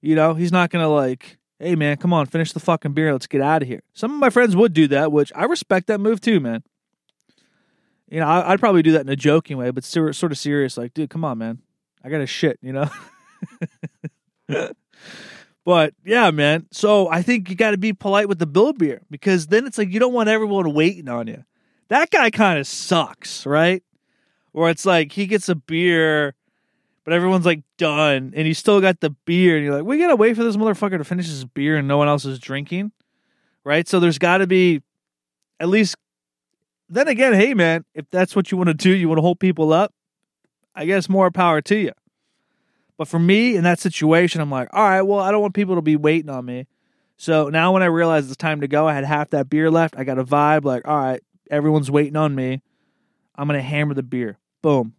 You 0.00 0.14
know, 0.14 0.32
he's 0.32 0.52
not 0.52 0.70
going 0.70 0.82
to 0.82 0.88
like, 0.88 1.36
hey, 1.58 1.74
man, 1.74 1.98
come 1.98 2.14
on, 2.14 2.24
finish 2.24 2.54
the 2.54 2.60
fucking 2.60 2.94
beer. 2.94 3.12
Let's 3.12 3.26
get 3.26 3.42
out 3.42 3.60
of 3.60 3.68
here. 3.68 3.82
Some 3.92 4.14
of 4.14 4.18
my 4.18 4.30
friends 4.30 4.56
would 4.56 4.72
do 4.72 4.88
that, 4.88 5.12
which 5.12 5.30
I 5.36 5.44
respect 5.44 5.88
that 5.88 6.00
move 6.00 6.22
too, 6.22 6.40
man. 6.40 6.62
You 8.08 8.20
know, 8.20 8.28
I'd 8.28 8.60
probably 8.60 8.82
do 8.82 8.92
that 8.92 9.00
in 9.00 9.08
a 9.08 9.16
joking 9.16 9.56
way, 9.56 9.70
but 9.70 9.84
sort 9.84 10.22
of 10.22 10.38
serious, 10.38 10.76
like, 10.76 10.94
dude, 10.94 11.10
come 11.10 11.24
on, 11.24 11.38
man. 11.38 11.58
I 12.04 12.08
got 12.08 12.20
a 12.20 12.26
shit, 12.26 12.58
you 12.62 12.72
know? 12.72 12.88
But 15.66 15.94
yeah, 16.04 16.30
man. 16.30 16.68
So 16.70 17.08
I 17.08 17.22
think 17.22 17.50
you 17.50 17.56
got 17.56 17.72
to 17.72 17.76
be 17.76 17.92
polite 17.92 18.28
with 18.28 18.38
the 18.38 18.46
bill 18.46 18.72
beer 18.72 19.02
because 19.10 19.48
then 19.48 19.66
it's 19.66 19.76
like 19.76 19.92
you 19.92 19.98
don't 19.98 20.12
want 20.12 20.28
everyone 20.28 20.72
waiting 20.72 21.08
on 21.08 21.26
you. 21.26 21.44
That 21.88 22.10
guy 22.10 22.30
kind 22.30 22.60
of 22.60 22.68
sucks, 22.68 23.44
right? 23.44 23.82
Where 24.52 24.70
it's 24.70 24.86
like 24.86 25.10
he 25.10 25.26
gets 25.26 25.48
a 25.48 25.56
beer, 25.56 26.36
but 27.02 27.12
everyone's 27.12 27.44
like 27.44 27.62
done, 27.78 28.32
and 28.36 28.46
he's 28.46 28.58
still 28.58 28.80
got 28.80 29.00
the 29.00 29.10
beer, 29.10 29.56
and 29.56 29.64
you're 29.64 29.74
like, 29.74 29.84
we 29.84 29.98
gotta 29.98 30.14
wait 30.14 30.36
for 30.36 30.44
this 30.44 30.56
motherfucker 30.56 30.98
to 30.98 31.04
finish 31.04 31.26
his 31.26 31.44
beer, 31.44 31.76
and 31.76 31.88
no 31.88 31.98
one 31.98 32.06
else 32.06 32.24
is 32.24 32.38
drinking, 32.38 32.92
right? 33.64 33.88
So 33.88 33.98
there's 33.98 34.18
got 34.18 34.38
to 34.38 34.46
be 34.46 34.82
at 35.58 35.68
least. 35.68 35.96
Then 36.88 37.08
again, 37.08 37.32
hey 37.32 37.54
man, 37.54 37.84
if 37.94 38.08
that's 38.10 38.36
what 38.36 38.50
you 38.50 38.56
want 38.56 38.68
to 38.68 38.74
do, 38.74 38.90
you 38.90 39.08
want 39.08 39.18
to 39.18 39.22
hold 39.22 39.40
people 39.40 39.72
up. 39.72 39.92
I 40.74 40.84
guess 40.84 41.08
more 41.08 41.30
power 41.30 41.60
to 41.62 41.76
you. 41.76 41.92
But 42.98 43.08
for 43.08 43.18
me 43.18 43.56
in 43.56 43.64
that 43.64 43.78
situation, 43.78 44.40
I'm 44.40 44.50
like, 44.50 44.68
all 44.72 44.82
right, 44.82 45.02
well, 45.02 45.20
I 45.20 45.30
don't 45.30 45.42
want 45.42 45.54
people 45.54 45.74
to 45.74 45.82
be 45.82 45.96
waiting 45.96 46.30
on 46.30 46.44
me. 46.44 46.66
So 47.16 47.48
now 47.48 47.72
when 47.72 47.82
I 47.82 47.86
realize 47.86 48.26
it's 48.26 48.36
time 48.36 48.60
to 48.60 48.68
go, 48.68 48.86
I 48.86 48.94
had 48.94 49.04
half 49.04 49.30
that 49.30 49.48
beer 49.48 49.70
left. 49.70 49.96
I 49.96 50.04
got 50.04 50.18
a 50.18 50.24
vibe 50.24 50.64
like, 50.64 50.86
all 50.86 50.96
right, 50.96 51.22
everyone's 51.50 51.90
waiting 51.90 52.16
on 52.16 52.34
me. 52.34 52.62
I'm 53.34 53.48
going 53.48 53.58
to 53.58 53.62
hammer 53.62 53.94
the 53.94 54.02
beer. 54.02 54.38
Boom. 54.62 54.94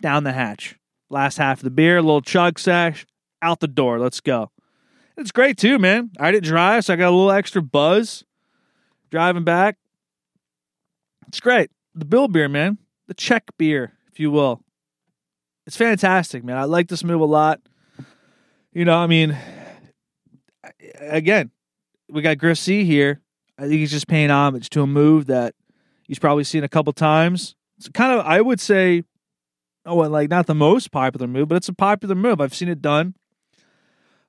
Down 0.00 0.24
the 0.24 0.32
hatch. 0.32 0.76
Last 1.10 1.38
half 1.38 1.58
of 1.58 1.64
the 1.64 1.70
beer, 1.70 1.98
a 1.98 2.02
little 2.02 2.22
chug 2.22 2.58
sash, 2.58 3.06
out 3.42 3.60
the 3.60 3.68
door. 3.68 3.98
Let's 3.98 4.20
go. 4.20 4.50
It's 5.16 5.30
great 5.30 5.58
too, 5.58 5.78
man. 5.78 6.10
I 6.18 6.32
didn't 6.32 6.46
drive, 6.46 6.84
so 6.84 6.94
I 6.94 6.96
got 6.96 7.10
a 7.10 7.14
little 7.14 7.30
extra 7.30 7.62
buzz 7.62 8.24
driving 9.10 9.44
back. 9.44 9.76
It's 11.28 11.40
great. 11.40 11.70
The 11.94 12.04
Bill 12.04 12.28
beer, 12.28 12.48
man. 12.48 12.78
The 13.08 13.14
check 13.14 13.44
beer, 13.58 13.92
if 14.10 14.20
you 14.20 14.30
will 14.30 14.62
it's 15.66 15.76
fantastic, 15.76 16.44
man. 16.44 16.56
I 16.56 16.64
like 16.64 16.88
this 16.88 17.04
move 17.04 17.20
a 17.20 17.26
lot. 17.26 17.60
You 18.72 18.84
know, 18.84 18.96
I 18.96 19.06
mean, 19.06 19.36
again, 20.98 21.50
we 22.08 22.22
got 22.22 22.38
Griff 22.38 22.58
C 22.58 22.84
here. 22.84 23.20
I 23.58 23.62
think 23.62 23.74
he's 23.74 23.90
just 23.90 24.08
paying 24.08 24.30
homage 24.30 24.70
to 24.70 24.82
a 24.82 24.86
move 24.86 25.26
that 25.26 25.54
he's 26.04 26.18
probably 26.18 26.44
seen 26.44 26.64
a 26.64 26.68
couple 26.68 26.92
times. 26.92 27.54
It's 27.78 27.88
kind 27.90 28.18
of, 28.18 28.26
I 28.26 28.40
would 28.40 28.60
say, 28.60 29.04
oh, 29.84 29.94
well, 29.94 30.10
like 30.10 30.30
not 30.30 30.46
the 30.46 30.54
most 30.54 30.90
popular 30.90 31.26
move, 31.26 31.48
but 31.48 31.56
it's 31.56 31.68
a 31.68 31.74
popular 31.74 32.14
move. 32.14 32.40
I've 32.40 32.54
seen 32.54 32.68
it 32.68 32.82
done. 32.82 33.14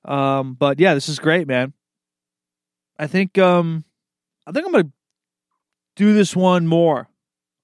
Um, 0.04 0.54
but 0.54 0.78
yeah, 0.78 0.94
this 0.94 1.08
is 1.08 1.18
great, 1.18 1.48
man. 1.48 1.72
I 2.98 3.06
think, 3.06 3.38
um, 3.38 3.84
I 4.46 4.52
think 4.52 4.66
I'm 4.66 4.72
gonna 4.72 4.92
do 5.96 6.12
this 6.12 6.34
one 6.34 6.66
more. 6.66 7.08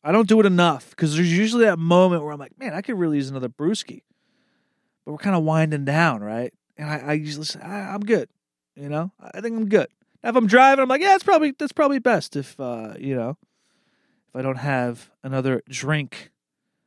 I 0.03 0.12
don't 0.12 0.29
do 0.29 0.40
it 0.40 0.47
enough 0.47 0.90
because 0.90 1.14
there's 1.14 1.37
usually 1.37 1.66
that 1.66 1.79
moment 1.79 2.23
where 2.23 2.33
I'm 2.33 2.38
like, 2.38 2.59
man, 2.59 2.73
I 2.73 2.81
could 2.81 2.99
really 2.99 3.16
use 3.16 3.29
another 3.29 3.49
brewski, 3.49 4.03
but 5.05 5.12
we're 5.12 5.19
kind 5.19 5.37
of 5.37 5.43
winding 5.43 5.85
down, 5.85 6.23
right? 6.23 6.55
And 6.79 6.88
I, 6.88 6.99
I 6.99 7.12
usually 7.12 7.45
say, 7.45 7.61
I, 7.61 7.95
am 7.95 8.01
good, 8.01 8.31
you 8.75 8.88
know. 8.88 9.12
I 9.21 9.40
think 9.40 9.57
I'm 9.57 9.69
good. 9.69 9.88
Now, 10.23 10.31
if 10.31 10.37
I'm 10.37 10.47
driving, 10.47 10.83
I'm 10.83 10.88
like, 10.88 11.03
yeah, 11.03 11.14
it's 11.14 11.25
probably 11.25 11.53
that's 11.59 11.73
probably 11.73 11.99
best 11.99 12.37
if 12.37 12.59
uh, 12.59 12.95
you 12.99 13.14
know, 13.14 13.37
if 14.29 14.37
I 14.37 14.43
don't 14.43 14.57
have 14.57 15.11
another 15.23 15.62
drink 15.69 16.31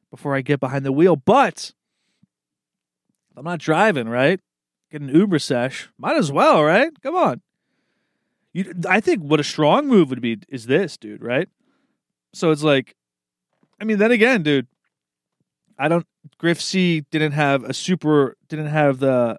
before 0.10 0.36
I 0.36 0.41
get 0.41 0.60
behind 0.60 0.86
the 0.86 0.91
wheel. 0.91 1.15
But 1.15 1.73
I'm 3.36 3.45
not 3.45 3.60
driving, 3.60 4.10
right? 4.10 4.39
Get 4.91 5.01
an 5.01 5.10
Uber 5.10 5.39
sesh, 5.39 5.89
might 5.97 6.17
as 6.17 6.32
well, 6.32 6.63
right? 6.63 6.91
Come 7.01 7.15
on. 7.15 7.41
You, 8.53 8.73
I 8.87 8.99
think 8.99 9.23
what 9.23 9.39
a 9.39 9.43
strong 9.43 9.87
move 9.87 10.09
would 10.09 10.21
be 10.21 10.39
is 10.47 10.67
this, 10.67 10.95
dude, 10.97 11.23
right? 11.23 11.49
So 12.33 12.51
it's 12.51 12.63
like 12.63 12.95
I 13.83 13.85
mean, 13.85 13.97
then 13.97 14.11
again, 14.11 14.43
dude, 14.43 14.67
I 15.77 15.89
don't. 15.89 16.07
Griff 16.37 16.61
C 16.61 17.01
didn't 17.11 17.33
have 17.33 17.65
a 17.65 17.73
super, 17.73 18.37
didn't 18.47 18.67
have 18.67 18.99
the 18.99 19.37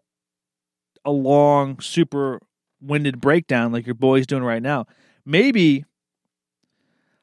a 1.03 1.11
long, 1.11 1.81
super 1.81 2.40
winded 2.79 3.22
breakdown 3.22 3.72
like 3.72 3.87
your 3.87 3.94
boy's 3.94 4.27
doing 4.27 4.42
right 4.42 4.62
now. 4.62 4.87
Maybe 5.24 5.87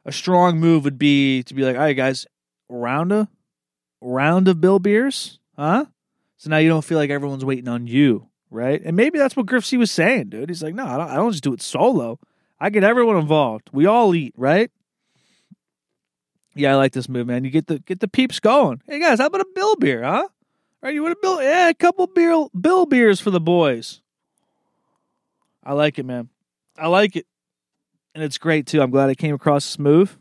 a 0.03 0.11
strong 0.11 0.59
move 0.59 0.83
would 0.83 0.97
be 0.97 1.43
to 1.43 1.53
be 1.53 1.63
like, 1.63 1.75
all 1.75 1.83
right, 1.83 1.95
guys, 1.95 2.25
round 2.69 3.11
a 3.11 3.27
round 4.01 4.47
of 4.47 4.59
Bill 4.59 4.79
beers, 4.79 5.39
huh? 5.55 5.85
So 6.37 6.49
now 6.49 6.57
you 6.57 6.69
don't 6.69 6.83
feel 6.83 6.97
like 6.97 7.11
everyone's 7.11 7.45
waiting 7.45 7.67
on 7.67 7.85
you, 7.85 8.29
right? 8.51 8.81
And 8.83 8.95
maybe 8.95 9.17
that's 9.17 9.35
what 9.35 9.47
Griff 9.47 9.65
C 9.65 9.77
was 9.77 9.89
saying, 9.89 10.29
dude. 10.29 10.49
He's 10.49 10.61
like, 10.61 10.75
no, 10.75 10.85
I 10.85 10.97
don't, 10.97 11.09
I 11.09 11.15
don't 11.15 11.31
just 11.31 11.43
do 11.43 11.53
it 11.53 11.61
solo. 11.61 12.19
I 12.59 12.69
get 12.69 12.83
everyone 12.83 13.17
involved. 13.17 13.69
We 13.71 13.87
all 13.87 14.13
eat, 14.13 14.35
right? 14.37 14.69
Yeah, 16.53 16.73
I 16.73 16.75
like 16.75 16.91
this 16.91 17.09
move, 17.09 17.27
man. 17.27 17.45
You 17.45 17.49
get 17.49 17.67
the 17.67 17.79
get 17.79 18.01
the 18.01 18.09
peeps 18.09 18.39
going. 18.39 18.81
Hey 18.85 18.99
guys, 18.99 19.19
how 19.19 19.27
about 19.27 19.41
a 19.41 19.47
bill 19.55 19.77
beer, 19.77 20.03
huh? 20.03 20.27
Right, 20.81 20.93
you 20.93 21.01
want 21.01 21.13
a 21.13 21.21
bill? 21.21 21.41
Yeah, 21.41 21.69
a 21.69 21.73
couple 21.73 22.07
beer 22.07 22.45
bill 22.59 22.85
beers 22.85 23.21
for 23.21 23.31
the 23.31 23.39
boys. 23.39 24.01
I 25.63 25.73
like 25.73 25.97
it, 25.97 26.05
man. 26.05 26.29
I 26.77 26.87
like 26.87 27.15
it, 27.15 27.25
and 28.13 28.23
it's 28.23 28.37
great 28.37 28.67
too. 28.67 28.81
I'm 28.81 28.91
glad 28.91 29.09
I 29.09 29.15
came 29.15 29.33
across 29.33 29.65
this 29.65 29.79
move 29.79 30.19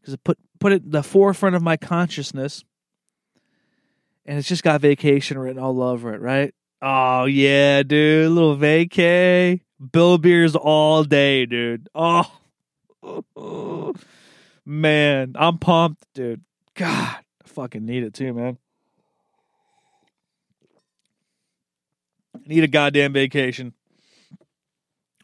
because 0.00 0.12
it 0.12 0.22
put 0.22 0.38
put 0.60 0.72
it 0.72 0.84
in 0.84 0.90
the 0.90 1.02
forefront 1.02 1.56
of 1.56 1.62
my 1.62 1.78
consciousness, 1.78 2.62
and 4.26 4.38
it's 4.38 4.48
just 4.48 4.62
got 4.62 4.82
vacation 4.82 5.38
written 5.38 5.62
all 5.62 5.80
over 5.82 6.12
it, 6.12 6.20
right? 6.20 6.54
Oh 6.80 7.24
yeah, 7.24 7.82
dude, 7.82 8.30
little 8.30 8.56
vacay, 8.56 9.60
bill 9.92 10.18
beers 10.18 10.54
all 10.54 11.04
day, 11.04 11.46
dude. 11.46 11.88
Oh. 11.94 12.30
Man, 14.64 15.32
I'm 15.34 15.58
pumped, 15.58 16.04
dude. 16.12 16.42
God, 16.74 17.16
I 17.16 17.48
fucking 17.48 17.86
need 17.86 18.04
it 18.04 18.12
too, 18.12 18.34
man. 18.34 18.58
I 22.36 22.40
need 22.46 22.64
a 22.64 22.68
goddamn 22.68 23.14
vacation. 23.14 23.72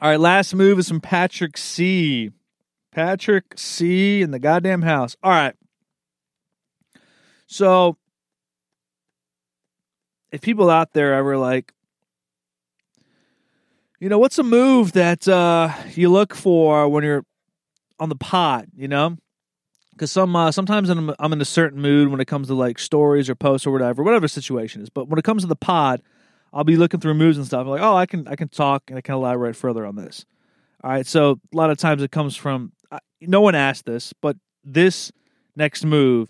All 0.01 0.11
right, 0.11 0.19
last 0.19 0.55
move 0.55 0.79
is 0.79 0.89
from 0.89 1.03
Patrick 1.03 1.59
C. 1.59 2.31
Patrick 2.91 3.53
C. 3.57 4.23
in 4.23 4.31
the 4.31 4.39
goddamn 4.39 4.83
house. 4.83 5.15
All 5.23 5.31
right. 5.31 5.55
So, 7.47 7.99
if 10.35 10.41
people 10.41 10.69
out 10.69 10.93
there 10.95 11.15
ever 11.15 11.39
like, 11.39 11.73
you 14.01 14.09
know, 14.09 14.19
what's 14.19 14.37
a 14.37 14.43
move 14.43 14.91
that 14.93 15.29
uh, 15.29 15.73
you 15.95 16.09
look 16.09 16.35
for 16.35 16.89
when 16.89 17.05
you're 17.05 17.25
on 18.01 18.09
the 18.09 18.17
pod, 18.17 18.67
you 18.77 18.89
know? 18.89 19.17
Because 19.93 20.11
some 20.11 20.35
uh, 20.35 20.51
sometimes 20.51 20.91
I'm, 20.91 21.15
I'm 21.21 21.33
in 21.33 21.41
a 21.41 21.45
certain 21.45 21.81
mood 21.81 22.09
when 22.09 22.21
it 22.21 22.25
comes 22.25 22.49
to 22.49 22.55
like 22.55 22.81
stories 22.81 23.31
or 23.31 23.37
posts 23.37 23.65
or 23.65 23.71
whatever, 23.71 24.03
whatever 24.03 24.27
situation 24.27 24.83
is. 24.83 24.91
But 24.91 25.09
when 25.09 25.21
it 25.21 25.25
comes 25.25 25.43
to 25.43 25.47
the 25.47 25.55
pod, 25.55 26.03
I'll 26.53 26.65
be 26.65 26.77
looking 26.77 26.99
through 26.99 27.15
moves 27.15 27.39
and 27.39 27.47
stuff. 27.47 27.61
I'm 27.61 27.69
like, 27.69 27.81
oh, 27.81 27.95
I 27.95 28.07
can 28.07 28.27
I 28.27 28.35
can 28.35 28.49
talk 28.49 28.83
and 28.89 28.99
I 28.99 29.03
can 29.03 29.15
elaborate 29.15 29.55
further 29.55 29.87
on 29.87 29.95
this. 29.95 30.27
All 30.83 30.91
right, 30.91 31.07
so 31.07 31.39
a 31.53 31.57
lot 31.57 31.71
of 31.71 31.79
times 31.79 32.03
it 32.03 32.11
comes 32.11 32.35
from 32.35 32.73
uh, 32.91 32.99
no 33.21 33.41
one 33.41 33.55
asked 33.55 33.87
this, 33.87 34.13
but 34.21 34.37
this 34.65 35.13
next 35.55 35.85
move, 35.85 36.29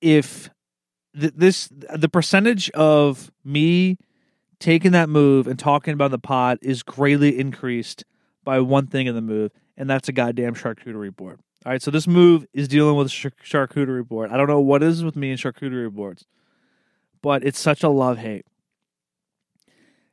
if 0.00 0.48
th- 1.18 1.32
this 1.36 1.68
the 1.70 2.08
percentage 2.08 2.70
of 2.70 3.30
me 3.44 3.98
taking 4.58 4.92
that 4.92 5.08
move 5.08 5.46
and 5.46 5.58
talking 5.58 5.94
about 5.94 6.10
the 6.10 6.18
pod 6.18 6.58
is 6.62 6.82
greatly 6.82 7.38
increased 7.38 8.04
by 8.44 8.60
one 8.60 8.86
thing 8.86 9.06
in 9.06 9.14
the 9.14 9.20
move, 9.20 9.52
and 9.76 9.88
that's 9.90 10.08
a 10.08 10.12
goddamn 10.12 10.54
charcuterie 10.54 11.14
board. 11.14 11.40
All 11.64 11.72
right, 11.72 11.82
so 11.82 11.90
this 11.90 12.06
move 12.06 12.46
is 12.52 12.68
dealing 12.68 12.96
with 12.96 13.08
a 13.08 13.10
charcuterie 13.10 14.06
board. 14.06 14.30
I 14.30 14.36
don't 14.36 14.46
know 14.46 14.60
what 14.60 14.82
is 14.82 15.02
with 15.04 15.16
me 15.16 15.30
and 15.30 15.40
charcuterie 15.40 15.90
boards, 15.90 16.24
but 17.22 17.44
it's 17.44 17.58
such 17.58 17.82
a 17.82 17.88
love 17.88 18.18
hate. 18.18 18.46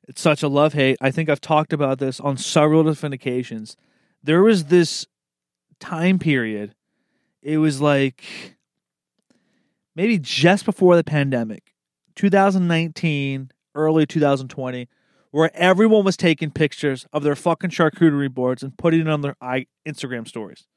It's 0.07 0.21
such 0.21 0.43
a 0.43 0.47
love 0.47 0.73
hate. 0.73 0.97
I 0.99 1.11
think 1.11 1.29
I've 1.29 1.39
talked 1.39 1.71
about 1.71 1.99
this 1.99 2.19
on 2.19 2.37
several 2.37 2.83
different 2.83 3.13
occasions. 3.13 3.77
There 4.23 4.41
was 4.41 4.65
this 4.65 5.05
time 5.79 6.17
period, 6.17 6.73
it 7.41 7.57
was 7.57 7.79
like 7.79 8.52
maybe 9.95 10.19
just 10.19 10.65
before 10.65 10.95
the 10.95 11.03
pandemic, 11.03 11.73
2019, 12.15 13.51
early 13.75 14.05
2020, 14.05 14.87
where 15.31 15.51
everyone 15.55 16.05
was 16.05 16.15
taking 16.15 16.51
pictures 16.51 17.07
of 17.11 17.23
their 17.23 17.35
fucking 17.35 17.71
charcuterie 17.71 18.31
boards 18.31 18.61
and 18.61 18.77
putting 18.77 19.01
it 19.01 19.09
on 19.09 19.21
their 19.21 19.35
Instagram 19.85 20.27
stories. 20.27 20.67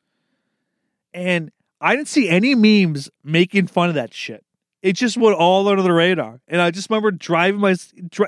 And 1.12 1.50
I 1.80 1.94
didn't 1.94 2.08
see 2.08 2.28
any 2.28 2.54
memes 2.54 3.10
making 3.22 3.66
fun 3.66 3.90
of 3.90 3.94
that 3.96 4.14
shit. 4.14 4.44
It 4.82 4.94
just 4.94 5.16
went 5.16 5.36
all 5.36 5.68
under 5.68 5.82
the 5.82 5.92
radar. 5.92 6.40
And 6.48 6.60
I 6.60 6.70
just 6.70 6.88
remember 6.88 7.10
driving 7.10 7.60
my, 7.60 7.74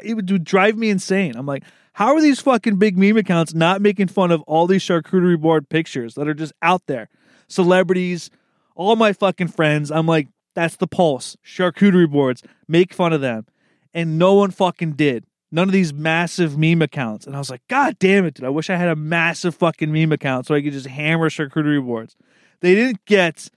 it 0.02 0.14
would 0.14 0.44
drive 0.44 0.76
me 0.76 0.90
insane. 0.90 1.36
I'm 1.36 1.46
like, 1.46 1.62
how 1.92 2.14
are 2.14 2.20
these 2.20 2.40
fucking 2.40 2.76
big 2.76 2.98
meme 2.98 3.16
accounts 3.16 3.54
not 3.54 3.80
making 3.80 4.08
fun 4.08 4.30
of 4.30 4.42
all 4.42 4.66
these 4.66 4.82
charcuterie 4.82 5.40
board 5.40 5.68
pictures 5.68 6.14
that 6.14 6.28
are 6.28 6.34
just 6.34 6.52
out 6.62 6.86
there? 6.86 7.08
Celebrities, 7.48 8.30
all 8.74 8.96
my 8.96 9.12
fucking 9.12 9.48
friends. 9.48 9.90
I'm 9.90 10.06
like, 10.06 10.28
that's 10.58 10.74
the 10.76 10.88
pulse. 10.88 11.36
Charcuterie 11.44 12.10
boards, 12.10 12.42
make 12.66 12.92
fun 12.92 13.12
of 13.12 13.20
them. 13.20 13.46
And 13.94 14.18
no 14.18 14.34
one 14.34 14.50
fucking 14.50 14.94
did. 14.94 15.24
None 15.52 15.68
of 15.68 15.72
these 15.72 15.94
massive 15.94 16.58
meme 16.58 16.82
accounts. 16.82 17.26
And 17.26 17.36
I 17.36 17.38
was 17.38 17.48
like, 17.48 17.62
God 17.68 17.96
damn 18.00 18.24
it, 18.24 18.34
dude. 18.34 18.44
I 18.44 18.48
wish 18.48 18.68
I 18.68 18.74
had 18.74 18.88
a 18.88 18.96
massive 18.96 19.54
fucking 19.54 19.92
meme 19.92 20.10
account 20.10 20.46
so 20.46 20.56
I 20.56 20.60
could 20.60 20.72
just 20.72 20.88
hammer 20.88 21.30
charcuterie 21.30 21.84
boards. 21.84 22.16
They 22.60 22.74
didn't 22.74 23.04
get 23.04 23.48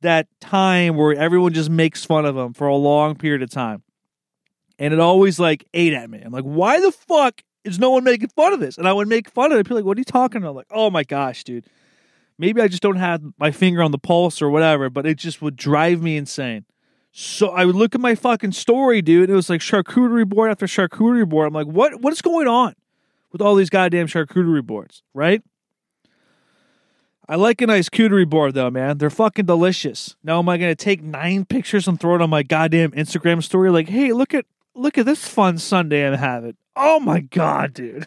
that 0.00 0.28
time 0.40 0.96
where 0.96 1.12
everyone 1.12 1.52
just 1.52 1.70
makes 1.70 2.04
fun 2.04 2.24
of 2.24 2.36
them 2.36 2.54
for 2.54 2.68
a 2.68 2.76
long 2.76 3.16
period 3.16 3.42
of 3.42 3.50
time. 3.50 3.82
And 4.78 4.94
it 4.94 5.00
always 5.00 5.40
like 5.40 5.66
ate 5.74 5.92
at 5.92 6.08
me. 6.08 6.22
I'm 6.24 6.32
like, 6.32 6.44
why 6.44 6.80
the 6.80 6.92
fuck 6.92 7.42
is 7.64 7.80
no 7.80 7.90
one 7.90 8.04
making 8.04 8.28
fun 8.28 8.52
of 8.52 8.60
this? 8.60 8.78
And 8.78 8.86
I 8.86 8.92
would 8.92 9.08
make 9.08 9.28
fun 9.28 9.50
of 9.50 9.58
it. 9.58 9.64
People 9.64 9.78
like, 9.78 9.84
what 9.84 9.98
are 9.98 10.00
you 10.00 10.04
talking 10.04 10.40
about? 10.40 10.50
I'm 10.50 10.56
like, 10.56 10.66
oh 10.70 10.88
my 10.88 11.02
gosh, 11.02 11.42
dude. 11.42 11.66
Maybe 12.38 12.60
I 12.60 12.68
just 12.68 12.82
don't 12.82 12.96
have 12.96 13.22
my 13.38 13.50
finger 13.50 13.82
on 13.82 13.90
the 13.90 13.98
pulse 13.98 14.40
or 14.40 14.48
whatever, 14.48 14.88
but 14.88 15.06
it 15.06 15.16
just 15.16 15.42
would 15.42 15.56
drive 15.56 16.00
me 16.00 16.16
insane. 16.16 16.64
So 17.10 17.48
I 17.48 17.64
would 17.64 17.74
look 17.74 17.94
at 17.94 18.00
my 18.00 18.14
fucking 18.14 18.52
story, 18.52 19.02
dude. 19.02 19.28
It 19.28 19.34
was 19.34 19.50
like 19.50 19.60
charcuterie 19.60 20.28
board 20.28 20.50
after 20.50 20.66
charcuterie 20.66 21.28
board. 21.28 21.48
I'm 21.48 21.54
like, 21.54 21.66
what 21.66 22.00
what 22.00 22.12
is 22.12 22.22
going 22.22 22.46
on 22.46 22.74
with 23.32 23.40
all 23.40 23.54
these 23.54 23.70
goddamn 23.70 24.06
charcuterie 24.06 24.64
boards, 24.64 25.02
right? 25.14 25.42
I 27.30 27.34
like 27.34 27.60
a 27.60 27.66
nice 27.66 27.88
cuterie 27.88 28.24
board 28.24 28.54
though, 28.54 28.70
man. 28.70 28.98
They're 28.98 29.10
fucking 29.10 29.46
delicious. 29.46 30.16
Now 30.22 30.38
am 30.38 30.48
I 30.48 30.56
gonna 30.58 30.74
take 30.74 31.02
nine 31.02 31.44
pictures 31.44 31.88
and 31.88 31.98
throw 32.00 32.14
it 32.14 32.22
on 32.22 32.30
my 32.30 32.42
goddamn 32.42 32.92
Instagram 32.92 33.42
story? 33.42 33.70
Like, 33.70 33.88
hey, 33.88 34.12
look 34.12 34.32
at 34.32 34.46
look 34.74 34.96
at 34.96 35.04
this 35.04 35.26
fun 35.26 35.58
Sunday 35.58 36.06
I'm 36.06 36.14
having. 36.14 36.56
Oh 36.76 37.00
my 37.00 37.20
god, 37.20 37.74
dude. 37.74 38.06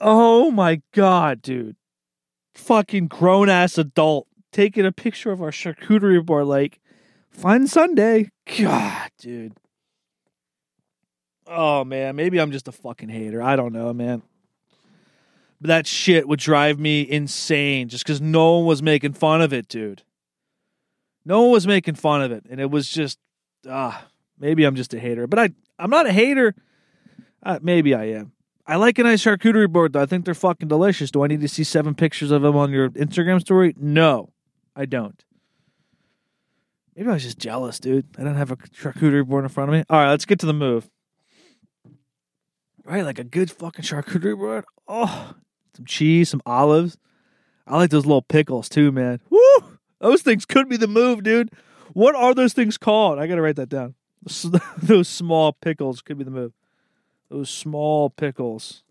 Oh 0.00 0.50
my 0.50 0.82
god, 0.92 1.42
dude. 1.42 1.76
Fucking 2.54 3.08
grown 3.08 3.48
ass 3.48 3.78
adult 3.78 4.28
taking 4.52 4.86
a 4.86 4.92
picture 4.92 5.32
of 5.32 5.42
our 5.42 5.50
charcuterie 5.50 6.24
board 6.24 6.46
like 6.46 6.80
fun 7.30 7.66
Sunday. 7.66 8.30
God, 8.58 9.10
dude. 9.18 9.54
Oh 11.46 11.84
man, 11.84 12.16
maybe 12.16 12.38
I'm 12.38 12.52
just 12.52 12.68
a 12.68 12.72
fucking 12.72 13.08
hater. 13.08 13.42
I 13.42 13.56
don't 13.56 13.72
know, 13.72 13.92
man. 13.92 14.22
But 15.60 15.68
that 15.68 15.86
shit 15.86 16.28
would 16.28 16.40
drive 16.40 16.78
me 16.78 17.02
insane 17.08 17.88
just 17.88 18.04
because 18.04 18.20
no 18.20 18.58
one 18.58 18.66
was 18.66 18.82
making 18.82 19.14
fun 19.14 19.40
of 19.40 19.52
it, 19.52 19.68
dude. 19.68 20.02
No 21.24 21.42
one 21.42 21.52
was 21.52 21.66
making 21.66 21.94
fun 21.94 22.22
of 22.22 22.32
it. 22.32 22.44
And 22.50 22.60
it 22.60 22.70
was 22.70 22.88
just, 22.88 23.18
ah, 23.68 24.06
maybe 24.38 24.64
I'm 24.64 24.76
just 24.76 24.92
a 24.92 25.00
hater. 25.00 25.26
But 25.26 25.38
I, 25.38 25.48
I'm 25.78 25.90
not 25.90 26.06
a 26.06 26.12
hater. 26.12 26.54
Uh, 27.42 27.58
maybe 27.62 27.94
I 27.94 28.04
am. 28.10 28.32
I 28.66 28.76
like 28.76 28.98
a 28.98 29.02
nice 29.02 29.22
charcuterie 29.22 29.70
board, 29.70 29.92
though. 29.92 30.00
I 30.00 30.06
think 30.06 30.24
they're 30.24 30.34
fucking 30.34 30.68
delicious. 30.68 31.10
Do 31.10 31.22
I 31.22 31.26
need 31.26 31.42
to 31.42 31.48
see 31.48 31.64
seven 31.64 31.94
pictures 31.94 32.30
of 32.30 32.42
them 32.42 32.56
on 32.56 32.70
your 32.70 32.90
Instagram 32.90 33.40
story? 33.40 33.74
No, 33.78 34.32
I 34.74 34.86
don't. 34.86 35.22
Maybe 36.96 37.08
I 37.08 37.14
was 37.14 37.24
just 37.24 37.38
jealous, 37.38 37.78
dude. 37.78 38.06
I 38.16 38.22
don't 38.22 38.36
have 38.36 38.50
a 38.50 38.56
charcuterie 38.56 39.26
board 39.26 39.44
in 39.44 39.50
front 39.50 39.68
of 39.68 39.74
me. 39.74 39.84
All 39.90 39.98
right, 39.98 40.10
let's 40.10 40.24
get 40.24 40.38
to 40.40 40.46
the 40.46 40.54
move. 40.54 40.88
Right, 42.84 43.04
like 43.04 43.18
a 43.18 43.24
good 43.24 43.50
fucking 43.50 43.84
charcuterie 43.84 44.38
board. 44.38 44.64
Oh, 44.86 45.34
some 45.76 45.84
cheese, 45.84 46.30
some 46.30 46.42
olives. 46.46 46.96
I 47.66 47.76
like 47.76 47.90
those 47.90 48.06
little 48.06 48.22
pickles 48.22 48.68
too, 48.68 48.92
man. 48.92 49.20
Woo! 49.30 49.78
Those 50.00 50.22
things 50.22 50.44
could 50.44 50.68
be 50.68 50.76
the 50.76 50.86
move, 50.86 51.22
dude. 51.22 51.50
What 51.94 52.14
are 52.14 52.34
those 52.34 52.52
things 52.52 52.76
called? 52.78 53.18
I 53.18 53.26
gotta 53.26 53.42
write 53.42 53.56
that 53.56 53.68
down. 53.68 53.94
those 54.82 55.08
small 55.08 55.52
pickles 55.52 56.02
could 56.02 56.18
be 56.18 56.24
the 56.24 56.30
move. 56.30 56.52
Those 57.34 57.50
small 57.50 58.10
pickles. 58.10 58.84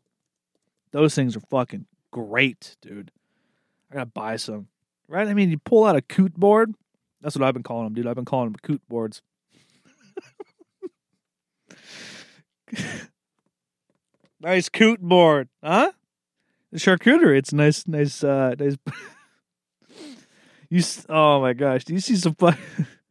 Those 0.92 1.16
things 1.16 1.38
are 1.38 1.40
fucking 1.40 1.86
great, 2.12 2.76
dude. 2.82 3.10
I 3.90 3.94
gotta 3.94 4.06
buy 4.08 4.36
some. 4.36 4.68
Right? 5.08 5.30
I 5.30 5.34
mean, 5.34 5.50
you 5.50 5.58
pull 5.58 5.86
out 5.86 5.96
a 5.96 6.02
coot 6.02 6.34
board. 6.34 6.76
That's 7.22 7.38
what 7.38 7.48
I've 7.48 7.54
been 7.54 7.64
calling 7.64 7.86
them, 7.86 7.94
dude. 7.94 8.06
I've 8.06 8.18
been 8.18 8.26
calling 8.26 8.52
them 8.52 8.58
coot 8.62 8.82
boards. 8.90 9.22
nice 14.42 14.68
coot 14.68 15.00
board, 15.00 15.48
huh? 15.64 15.94
The 16.74 16.80
charcuterie. 16.80 17.38
It's 17.38 17.54
nice, 17.54 17.88
nice, 17.88 18.26
uh, 18.26 18.56
nice. 18.60 18.76
you, 20.70 20.84
oh 21.08 21.40
my 21.40 21.54
gosh, 21.54 21.86
do 21.86 21.94
you 21.94 22.02
see 22.02 22.18
some 22.18 22.36
fun? 22.36 22.58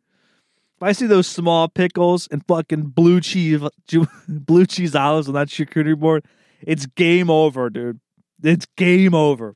if 0.83 0.88
I 0.88 0.92
see 0.92 1.07
those 1.07 1.29
small 1.29 1.68
pickles 1.68 2.27
and 2.33 2.45
fucking 2.49 2.87
blue 2.87 3.21
cheese, 3.21 3.61
blue 4.29 4.66
cheese 4.66 4.97
olives 4.97 5.29
on 5.29 5.35
that 5.35 5.47
charcuterie 5.47 5.97
board, 5.97 6.25
it's 6.61 6.87
game 6.87 7.31
over, 7.31 7.71
dude. 7.71 8.01
It's 8.42 8.66
game 8.77 9.14
over. 9.14 9.55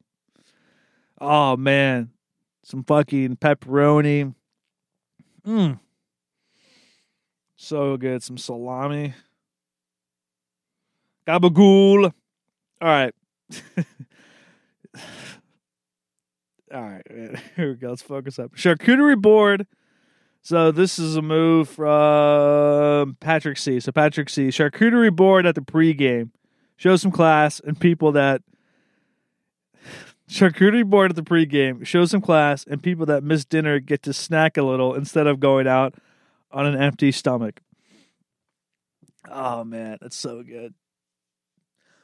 Oh 1.21 1.57
man, 1.57 2.11
some 2.63 2.85
fucking 2.85 3.39
pepperoni. 3.39 4.35
Mmm. 5.45 5.81
So 7.57 7.97
good. 7.97 8.23
Some 8.23 8.39
salami. 8.39 9.15
Gabagool. 11.27 12.13
All 12.81 12.89
right. 12.89 13.15
All 16.73 16.83
right, 16.83 17.03
here 17.57 17.71
we 17.71 17.75
go. 17.75 17.91
Let's 17.91 18.03
focus 18.03 18.39
up. 18.39 18.55
Charcuterie 18.55 19.21
board. 19.21 19.67
So 20.47 20.71
this 20.71 21.01
is 21.01 21.17
a 21.17 21.23
move 21.23 21.69
from 21.69 23.17
Patrick 23.19 23.59
C. 23.59 23.81
So 23.81 23.91
Patrick 23.91 24.31
C. 24.31 24.47
Charcuterie 24.47 25.11
board 25.11 25.45
at 25.45 25.57
the 25.57 25.61
pregame. 25.61 26.31
Show 26.77 26.95
some 26.95 27.11
class 27.11 27.59
and 27.59 27.81
people 27.81 28.13
that 28.13 28.43
charcuterie 30.31 30.89
board 30.89 31.11
at 31.11 31.17
the 31.17 31.25
pregame. 31.25 31.85
Show 31.85 32.05
some 32.05 32.21
class 32.21 32.65
and 32.65 32.81
people 32.81 33.07
that 33.07 33.25
miss 33.25 33.45
dinner 33.45 33.81
get 33.81 34.05
to 34.05 34.13
snack 34.13 34.57
a 34.57 34.63
little 34.63 34.95
instead 34.95 35.27
of 35.27 35.41
going 35.41 35.67
out 35.67 35.97
on 36.53 36.65
an 36.65 36.81
empty 36.81 37.11
stomach. 37.11 37.61
Oh 39.29 39.65
man, 39.65 39.99
that's 40.01 40.15
so 40.15 40.45
good. 40.45 40.75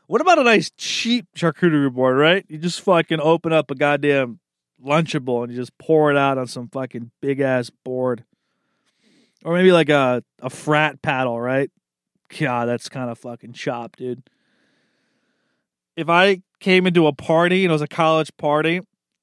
What 0.08 0.20
about 0.20 0.40
a 0.40 0.42
nice 0.42 0.72
cheap 0.76 1.28
charcuterie 1.36 1.92
board, 1.92 2.16
right? 2.16 2.44
You 2.48 2.58
just 2.58 2.80
fucking 2.80 3.20
open 3.20 3.52
up 3.52 3.70
a 3.70 3.76
goddamn 3.76 4.40
Lunchable 4.84 5.44
and 5.44 5.52
you 5.52 5.58
just 5.60 5.78
pour 5.78 6.10
it 6.10 6.16
out 6.16 6.38
on 6.38 6.48
some 6.48 6.68
fucking 6.70 7.12
big 7.20 7.38
ass 7.38 7.70
board. 7.70 8.24
Or 9.44 9.54
maybe 9.54 9.72
like 9.72 9.88
a, 9.88 10.22
a 10.40 10.50
frat 10.50 11.02
paddle, 11.02 11.40
right? 11.40 11.70
God, 12.38 12.68
that's 12.68 12.88
kind 12.88 13.10
of 13.10 13.18
fucking 13.18 13.52
chop, 13.52 13.96
dude. 13.96 14.22
If 15.96 16.08
I 16.08 16.42
came 16.60 16.86
into 16.86 17.06
a 17.06 17.12
party 17.12 17.64
and 17.64 17.70
it 17.70 17.74
was 17.74 17.82
a 17.82 17.88
college 17.88 18.34
party 18.36 18.80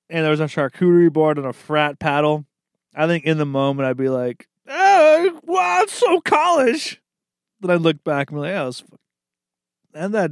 and 0.09 0.23
there 0.23 0.31
was 0.31 0.39
a 0.39 0.45
charcuterie 0.45 1.11
board 1.11 1.37
and 1.37 1.47
a 1.47 1.53
frat 1.53 1.99
paddle, 1.99 2.45
I 2.93 3.07
think 3.07 3.25
in 3.25 3.37
the 3.37 3.45
moment 3.45 3.87
I'd 3.87 3.97
be 3.97 4.09
like, 4.09 4.47
oh, 4.67 5.39
wow, 5.43 5.79
it's 5.81 5.93
so 5.93 6.21
college. 6.21 7.01
Then 7.61 7.71
I'd 7.71 7.81
look 7.81 8.03
back 8.03 8.29
and 8.29 8.37
be 8.37 8.41
like, 8.41 8.51
yeah, 8.51 8.65
was, 8.65 8.83
and 9.93 10.13
that 10.13 10.31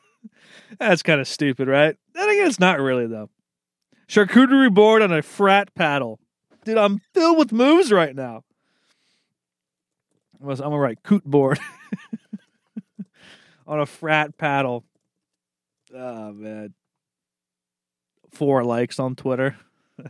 that's 0.78 1.02
kind 1.02 1.20
of 1.20 1.28
stupid, 1.28 1.68
right? 1.68 1.96
Then 2.14 2.28
again, 2.28 2.46
it's 2.46 2.60
not 2.60 2.80
really 2.80 3.06
though. 3.06 3.30
Charcuterie 4.08 4.72
board 4.72 5.02
on 5.02 5.12
a 5.12 5.22
frat 5.22 5.74
paddle. 5.74 6.20
Dude, 6.64 6.78
I'm 6.78 7.00
filled 7.12 7.38
with 7.38 7.52
moves 7.52 7.90
right 7.90 8.14
now. 8.14 8.42
I'm 10.50 10.70
gonna 10.70 10.78
write 10.78 11.02
coot 11.02 11.24
board 11.24 11.58
on 13.66 13.80
a 13.80 13.86
frat 13.86 14.36
paddle. 14.36 14.84
Oh 15.94 16.32
man. 16.32 16.74
Four 18.32 18.64
likes 18.64 18.98
on 18.98 19.14
Twitter. 19.14 19.56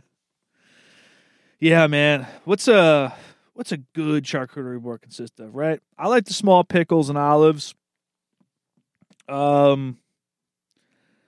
yeah, 1.59 1.87
man. 1.87 2.27
What's 2.43 2.67
a 2.67 3.13
what's 3.53 3.71
a 3.71 3.77
good 3.77 4.23
charcuterie 4.23 4.81
board 4.81 5.01
consist 5.01 5.39
of, 5.39 5.55
right? 5.55 5.79
I 5.97 6.07
like 6.07 6.25
the 6.25 6.33
small 6.33 6.63
pickles 6.63 7.09
and 7.09 7.17
olives. 7.17 7.73
Um 9.29 9.99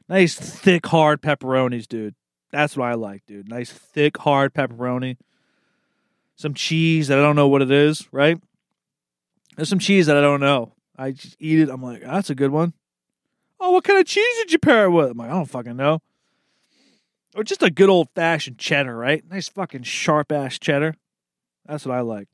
nice 0.09 0.35
thick 0.35 0.85
hard 0.85 1.21
pepperonis, 1.21 1.87
dude. 1.87 2.15
That's 2.51 2.77
what 2.77 2.87
I 2.87 2.93
like, 2.93 3.25
dude. 3.25 3.49
Nice 3.49 3.71
thick 3.71 4.17
hard 4.17 4.53
pepperoni. 4.53 5.17
Some 6.35 6.53
cheese 6.53 7.07
that 7.07 7.17
I 7.17 7.21
don't 7.21 7.35
know 7.35 7.47
what 7.47 7.61
it 7.61 7.71
is, 7.71 8.07
right? 8.11 8.39
There's 9.57 9.69
some 9.69 9.79
cheese 9.79 10.05
that 10.05 10.15
I 10.15 10.21
don't 10.21 10.39
know. 10.39 10.71
I 10.95 11.11
just 11.11 11.35
eat 11.39 11.59
it. 11.59 11.69
I'm 11.69 11.81
like, 11.81 12.03
oh, 12.05 12.11
that's 12.13 12.29
a 12.29 12.35
good 12.35 12.51
one. 12.51 12.73
Oh, 13.59 13.71
what 13.71 13.83
kind 13.83 13.99
of 13.99 14.05
cheese 14.05 14.37
did 14.37 14.51
you 14.51 14.59
pair 14.59 14.85
it 14.85 14.91
with? 14.91 15.09
I'm 15.09 15.17
like, 15.17 15.31
I 15.31 15.33
don't 15.33 15.49
fucking 15.49 15.75
know. 15.75 15.99
Or 17.35 17.43
just 17.43 17.63
a 17.63 17.71
good 17.71 17.89
old 17.89 18.09
fashioned 18.15 18.59
cheddar, 18.59 18.95
right? 18.95 19.27
Nice 19.29 19.49
fucking 19.49 19.83
sharp 19.83 20.31
ass 20.31 20.59
cheddar. 20.59 20.95
That's 21.65 21.85
what 21.85 21.95
I 21.95 22.01
like. 22.01 22.27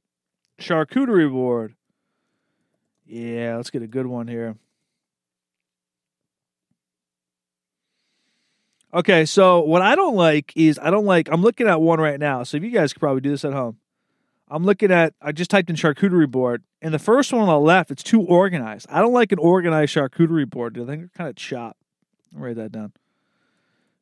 Charcuterie 0.60 1.32
board. 1.32 1.76
Yeah, 3.06 3.56
let's 3.56 3.70
get 3.70 3.82
a 3.82 3.88
good 3.88 4.06
one 4.06 4.28
here. 4.28 4.58
Okay, 8.94 9.26
so 9.26 9.62
what 9.62 9.82
I 9.82 9.96
don't 9.96 10.16
like 10.16 10.52
is 10.56 10.78
I 10.78 10.92
don't 10.92 11.06
like 11.06 11.30
I'm 11.32 11.42
looking 11.42 11.68
at 11.68 11.82
one 11.82 12.00
right 12.00 12.20
now. 12.20 12.44
So 12.44 12.58
if 12.58 12.64
you 12.64 12.70
guys 12.70 12.92
could 12.92 13.00
probably 13.00 13.22
do 13.22 13.32
this 13.32 13.46
at 13.46 13.54
home. 13.54 13.78
I'm 14.50 14.64
looking 14.64 14.92
at 14.92 15.14
I 15.22 15.32
just 15.32 15.50
typed 15.50 15.70
in 15.70 15.76
charcuterie 15.76 16.30
board 16.30 16.64
and 16.82 16.94
the 16.94 17.00
first 17.00 17.32
one 17.32 17.42
on 17.42 17.48
the 17.48 17.60
left 17.60 17.92
it's 17.92 18.04
too 18.04 18.22
organized. 18.22 18.88
I 18.90 19.02
don't 19.02 19.14
like 19.14 19.32
an 19.32 19.40
organized 19.40 19.96
charcuterie 19.96 20.50
board. 20.50 20.78
I 20.78 20.86
think 20.86 21.02
they're 21.02 21.10
kind 21.16 21.30
of 21.30 21.36
chopped. 21.36 21.80
write 22.34 22.56
that 22.58 22.72
down. 22.72 22.94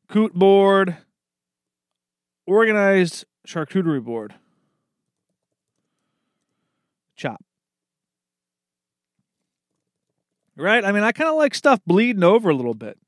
Coot 0.08 0.34
board 0.34 0.98
organized 2.46 3.24
charcuterie 3.46 4.02
board. 4.02 4.34
Chop. 7.16 7.42
Right? 10.56 10.84
I 10.84 10.92
mean, 10.92 11.02
I 11.02 11.12
kind 11.12 11.30
of 11.30 11.36
like 11.36 11.54
stuff 11.54 11.80
bleeding 11.86 12.24
over 12.24 12.50
a 12.50 12.54
little 12.54 12.74
bit. 12.74 12.98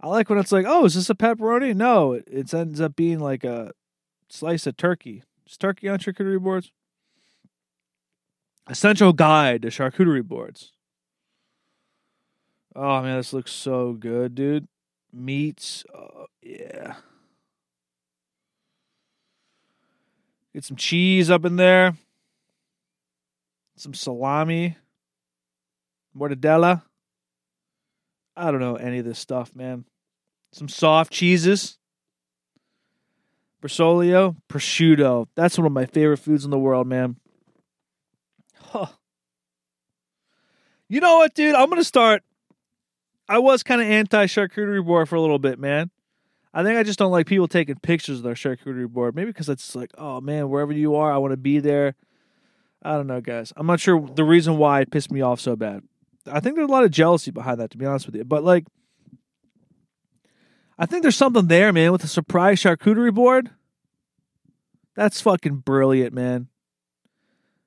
I 0.00 0.08
like 0.08 0.28
when 0.28 0.38
it's 0.38 0.52
like, 0.52 0.66
oh, 0.66 0.84
is 0.84 0.94
this 0.94 1.10
a 1.10 1.14
pepperoni? 1.14 1.74
No, 1.74 2.12
it 2.12 2.52
ends 2.52 2.80
up 2.80 2.96
being 2.96 3.20
like 3.20 3.44
a 3.44 3.72
slice 4.28 4.66
of 4.66 4.76
turkey. 4.76 5.22
Is 5.52 5.58
turkey 5.58 5.86
on 5.90 5.98
charcuterie 5.98 6.40
boards? 6.40 6.72
Essential 8.66 9.12
guide 9.12 9.60
to 9.60 9.68
charcuterie 9.68 10.24
boards. 10.24 10.72
Oh 12.74 13.02
man, 13.02 13.18
this 13.18 13.34
looks 13.34 13.52
so 13.52 13.92
good, 13.92 14.34
dude. 14.34 14.66
Meats, 15.12 15.84
oh, 15.94 16.24
yeah. 16.40 16.94
Get 20.54 20.64
some 20.64 20.78
cheese 20.78 21.30
up 21.30 21.44
in 21.44 21.56
there. 21.56 21.98
Some 23.76 23.92
salami. 23.92 24.78
Mortadella. 26.16 26.80
I 28.34 28.50
don't 28.50 28.60
know 28.60 28.76
any 28.76 29.00
of 29.00 29.04
this 29.04 29.18
stuff, 29.18 29.54
man 29.54 29.84
some 30.52 30.68
soft 30.68 31.12
cheeses. 31.12 31.78
Bresaola, 33.62 34.36
prosciutto. 34.48 35.28
That's 35.36 35.56
one 35.56 35.66
of 35.66 35.72
my 35.72 35.86
favorite 35.86 36.18
foods 36.18 36.44
in 36.44 36.50
the 36.50 36.58
world, 36.58 36.86
man. 36.86 37.16
Huh. 38.56 38.86
You 40.88 41.00
know 41.00 41.18
what, 41.18 41.34
dude? 41.34 41.54
I'm 41.54 41.70
gonna 41.70 41.84
start. 41.84 42.22
I 43.28 43.38
was 43.38 43.62
kind 43.62 43.80
of 43.80 43.86
anti 43.86 44.26
charcuterie 44.26 44.84
board 44.84 45.08
for 45.08 45.14
a 45.14 45.20
little 45.20 45.38
bit, 45.38 45.58
man. 45.58 45.90
I 46.52 46.62
think 46.62 46.76
I 46.76 46.82
just 46.82 46.98
don't 46.98 47.12
like 47.12 47.26
people 47.26 47.48
taking 47.48 47.76
pictures 47.76 48.18
of 48.18 48.24
their 48.24 48.34
charcuterie 48.34 48.88
board. 48.88 49.14
Maybe 49.14 49.30
because 49.30 49.48
it's 49.48 49.74
like, 49.74 49.90
oh 49.96 50.20
man, 50.20 50.50
wherever 50.50 50.72
you 50.72 50.96
are, 50.96 51.10
I 51.12 51.18
want 51.18 51.30
to 51.32 51.38
be 51.38 51.60
there. 51.60 51.94
I 52.82 52.94
don't 52.94 53.06
know, 53.06 53.20
guys. 53.20 53.52
I'm 53.56 53.66
not 53.66 53.80
sure 53.80 54.00
the 54.00 54.24
reason 54.24 54.58
why 54.58 54.80
it 54.80 54.90
pissed 54.90 55.12
me 55.12 55.20
off 55.20 55.40
so 55.40 55.54
bad. 55.54 55.82
I 56.26 56.40
think 56.40 56.56
there's 56.56 56.68
a 56.68 56.72
lot 56.72 56.84
of 56.84 56.90
jealousy 56.90 57.30
behind 57.30 57.60
that, 57.60 57.70
to 57.70 57.78
be 57.78 57.86
honest 57.86 58.06
with 58.06 58.16
you. 58.16 58.24
But 58.24 58.44
like, 58.44 58.66
I 60.82 60.86
think 60.86 61.02
there's 61.02 61.16
something 61.16 61.46
there, 61.46 61.72
man, 61.72 61.92
with 61.92 62.02
a 62.02 62.08
surprise 62.08 62.60
charcuterie 62.60 63.14
board. 63.14 63.50
That's 64.96 65.20
fucking 65.20 65.58
brilliant, 65.58 66.12
man. 66.12 66.48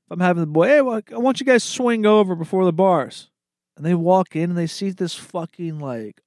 If 0.04 0.12
I'm 0.12 0.20
having 0.20 0.42
the 0.42 0.48
boy, 0.48 0.68
hey, 0.68 0.80
I 0.80 1.18
want 1.18 1.40
you 1.40 1.46
guys 1.46 1.64
swing 1.64 2.06
over 2.06 2.36
before 2.36 2.66
the 2.66 2.74
bars. 2.74 3.30
And 3.78 3.86
they 3.86 3.94
walk 3.94 4.36
in 4.36 4.50
and 4.50 4.58
they 4.58 4.68
see 4.68 4.90
this 4.90 5.16
fucking 5.16 5.80
like 5.80 6.20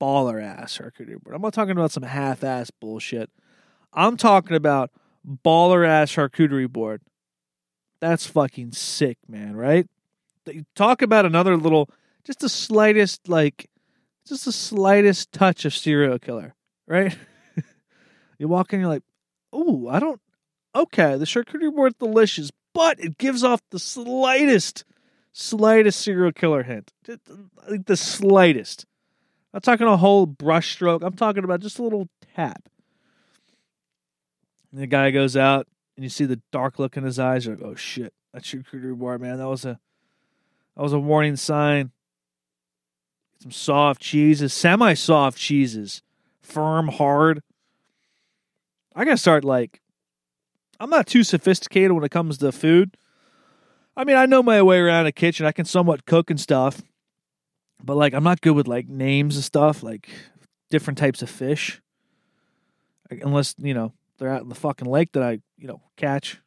baller 0.00 0.40
ass 0.40 0.78
charcuterie 0.78 1.20
board. 1.20 1.34
I'm 1.34 1.42
not 1.42 1.54
talking 1.54 1.72
about 1.72 1.90
some 1.90 2.04
half 2.04 2.44
ass 2.44 2.70
bullshit. 2.70 3.30
I'm 3.92 4.16
talking 4.16 4.56
about 4.56 4.92
baller 5.26 5.84
ass 5.84 6.12
charcuterie 6.12 6.70
board. 6.70 7.02
That's 8.00 8.26
fucking 8.26 8.72
sick, 8.72 9.18
man, 9.26 9.56
right? 9.56 9.88
Talk 10.76 11.02
about 11.02 11.26
another 11.26 11.56
little, 11.56 11.90
just 12.22 12.38
the 12.38 12.48
slightest 12.48 13.28
like 13.28 13.68
just 14.28 14.44
the 14.44 14.52
slightest 14.52 15.32
touch 15.32 15.64
of 15.64 15.74
serial 15.74 16.18
killer, 16.18 16.54
right? 16.86 17.16
you 18.38 18.48
walk 18.48 18.72
in, 18.72 18.80
you're 18.80 18.88
like, 18.88 19.02
oh, 19.52 19.88
I 19.88 19.98
don't. 19.98 20.20
Okay, 20.74 21.16
the 21.16 21.24
charcuterie 21.24 21.74
board's 21.74 21.96
delicious, 21.98 22.50
but 22.74 23.00
it 23.00 23.18
gives 23.18 23.42
off 23.42 23.60
the 23.70 23.78
slightest, 23.78 24.84
slightest 25.32 26.00
serial 26.00 26.32
killer 26.32 26.62
hint. 26.62 26.92
Like 27.68 27.86
the 27.86 27.96
slightest. 27.96 28.86
I'm 29.52 29.60
talking 29.60 29.86
a 29.86 29.96
whole 29.96 30.26
brushstroke. 30.26 31.02
I'm 31.02 31.16
talking 31.16 31.44
about 31.44 31.60
just 31.60 31.78
a 31.78 31.82
little 31.82 32.08
tap. 32.36 32.68
And 34.70 34.80
the 34.80 34.86
guy 34.86 35.10
goes 35.10 35.36
out, 35.36 35.66
and 35.96 36.04
you 36.04 36.10
see 36.10 36.26
the 36.26 36.40
dark 36.52 36.78
look 36.78 36.96
in 36.96 37.04
his 37.04 37.18
eyes. 37.18 37.46
You're 37.46 37.56
like, 37.56 37.64
oh 37.64 37.74
shit, 37.74 38.12
that 38.32 38.42
charcuterie 38.42 38.94
board, 38.96 39.20
man. 39.20 39.38
That 39.38 39.48
was 39.48 39.64
a, 39.64 39.80
that 40.76 40.82
was 40.82 40.92
a 40.92 40.98
warning 40.98 41.36
sign 41.36 41.92
some 43.40 43.52
soft 43.52 44.00
cheeses, 44.00 44.52
semi 44.52 44.94
soft 44.94 45.38
cheeses, 45.38 46.02
firm, 46.42 46.88
hard. 46.88 47.42
I 48.94 49.04
gotta 49.04 49.16
start 49.16 49.44
like, 49.44 49.80
I'm 50.80 50.90
not 50.90 51.06
too 51.06 51.22
sophisticated 51.22 51.92
when 51.92 52.04
it 52.04 52.10
comes 52.10 52.38
to 52.38 52.52
food. 52.52 52.96
I 53.96 54.04
mean, 54.04 54.16
I 54.16 54.26
know 54.26 54.42
my 54.42 54.62
way 54.62 54.78
around 54.78 55.06
a 55.06 55.12
kitchen. 55.12 55.46
I 55.46 55.52
can 55.52 55.64
somewhat 55.64 56.06
cook 56.06 56.30
and 56.30 56.40
stuff, 56.40 56.82
but 57.82 57.96
like, 57.96 58.12
I'm 58.14 58.24
not 58.24 58.40
good 58.40 58.54
with 58.54 58.68
like 58.68 58.88
names 58.88 59.36
and 59.36 59.44
stuff, 59.44 59.82
like 59.82 60.08
different 60.70 60.98
types 60.98 61.22
of 61.22 61.30
fish. 61.30 61.80
Unless 63.10 63.54
you 63.58 63.72
know 63.72 63.92
they're 64.18 64.28
out 64.28 64.42
in 64.42 64.48
the 64.48 64.54
fucking 64.54 64.88
lake 64.88 65.12
that 65.12 65.22
I 65.22 65.40
you 65.56 65.66
know 65.66 65.80
catch, 65.96 66.40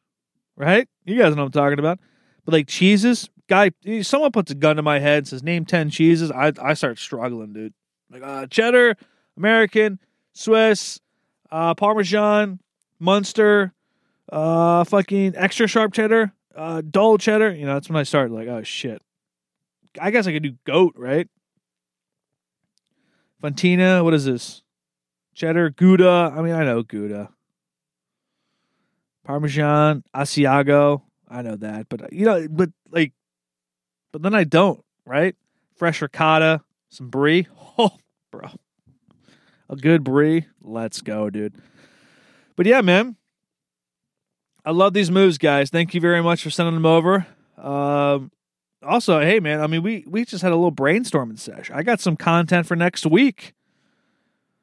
right? 0.56 0.88
You 1.04 1.18
guys 1.18 1.34
know 1.34 1.42
what 1.42 1.46
I'm 1.46 1.52
talking 1.52 1.78
about. 1.78 1.98
But 2.44 2.52
like 2.54 2.68
cheeses, 2.68 3.30
guy, 3.48 3.70
someone 4.02 4.32
puts 4.32 4.50
a 4.50 4.54
gun 4.54 4.76
to 4.76 4.82
my 4.82 4.98
head, 4.98 5.26
says 5.26 5.42
name 5.42 5.64
ten 5.64 5.90
cheeses. 5.90 6.30
I 6.30 6.52
I 6.62 6.74
start 6.74 6.98
struggling, 6.98 7.52
dude. 7.52 7.74
Like 8.10 8.22
uh, 8.22 8.46
cheddar, 8.46 8.96
American, 9.36 9.98
Swiss, 10.32 11.00
uh, 11.50 11.74
Parmesan, 11.74 12.60
Munster, 12.98 13.72
uh, 14.30 14.84
fucking 14.84 15.34
extra 15.36 15.66
sharp 15.66 15.92
cheddar, 15.92 16.32
uh, 16.54 16.82
dull 16.88 17.18
cheddar. 17.18 17.54
You 17.54 17.66
know, 17.66 17.74
that's 17.74 17.88
when 17.88 17.96
I 17.96 18.02
start 18.02 18.30
like, 18.30 18.48
oh 18.48 18.62
shit. 18.62 19.02
I 20.00 20.10
guess 20.10 20.26
I 20.26 20.32
could 20.32 20.42
do 20.42 20.54
goat, 20.64 20.94
right? 20.96 21.28
Fontina, 23.42 24.02
what 24.04 24.14
is 24.14 24.24
this? 24.24 24.62
Cheddar, 25.34 25.70
Gouda. 25.70 26.32
I 26.36 26.42
mean, 26.42 26.54
I 26.54 26.64
know 26.64 26.82
Gouda. 26.82 27.30
Parmesan, 29.24 30.04
Asiago. 30.14 31.02
I 31.28 31.42
know 31.42 31.56
that, 31.56 31.88
but 31.88 32.12
you 32.12 32.26
know, 32.26 32.46
but 32.48 32.70
but 34.12 34.22
then 34.22 34.34
I 34.34 34.44
don't, 34.44 34.84
right? 35.04 35.34
Fresh 35.76 36.02
ricotta, 36.02 36.62
some 36.90 37.08
brie. 37.08 37.46
Oh, 37.78 37.96
bro. 38.30 38.50
A 39.70 39.76
good 39.76 40.04
brie. 40.04 40.44
Let's 40.60 41.00
go, 41.00 41.30
dude. 41.30 41.54
But 42.54 42.66
yeah, 42.66 42.82
man. 42.82 43.16
I 44.62 44.72
love 44.72 44.92
these 44.92 45.10
moves, 45.10 45.38
guys. 45.38 45.70
Thank 45.70 45.94
you 45.94 46.02
very 46.02 46.22
much 46.22 46.42
for 46.42 46.50
sending 46.50 46.74
them 46.74 46.84
over. 46.84 47.26
Um, 47.56 48.30
also, 48.82 49.20
hey 49.20 49.40
man, 49.40 49.60
I 49.60 49.66
mean 49.66 49.82
we 49.82 50.04
we 50.06 50.24
just 50.24 50.42
had 50.42 50.52
a 50.52 50.56
little 50.56 50.72
brainstorming 50.72 51.38
session. 51.38 51.74
I 51.74 51.82
got 51.82 52.00
some 52.00 52.16
content 52.16 52.66
for 52.66 52.76
next 52.76 53.06
week. 53.06 53.54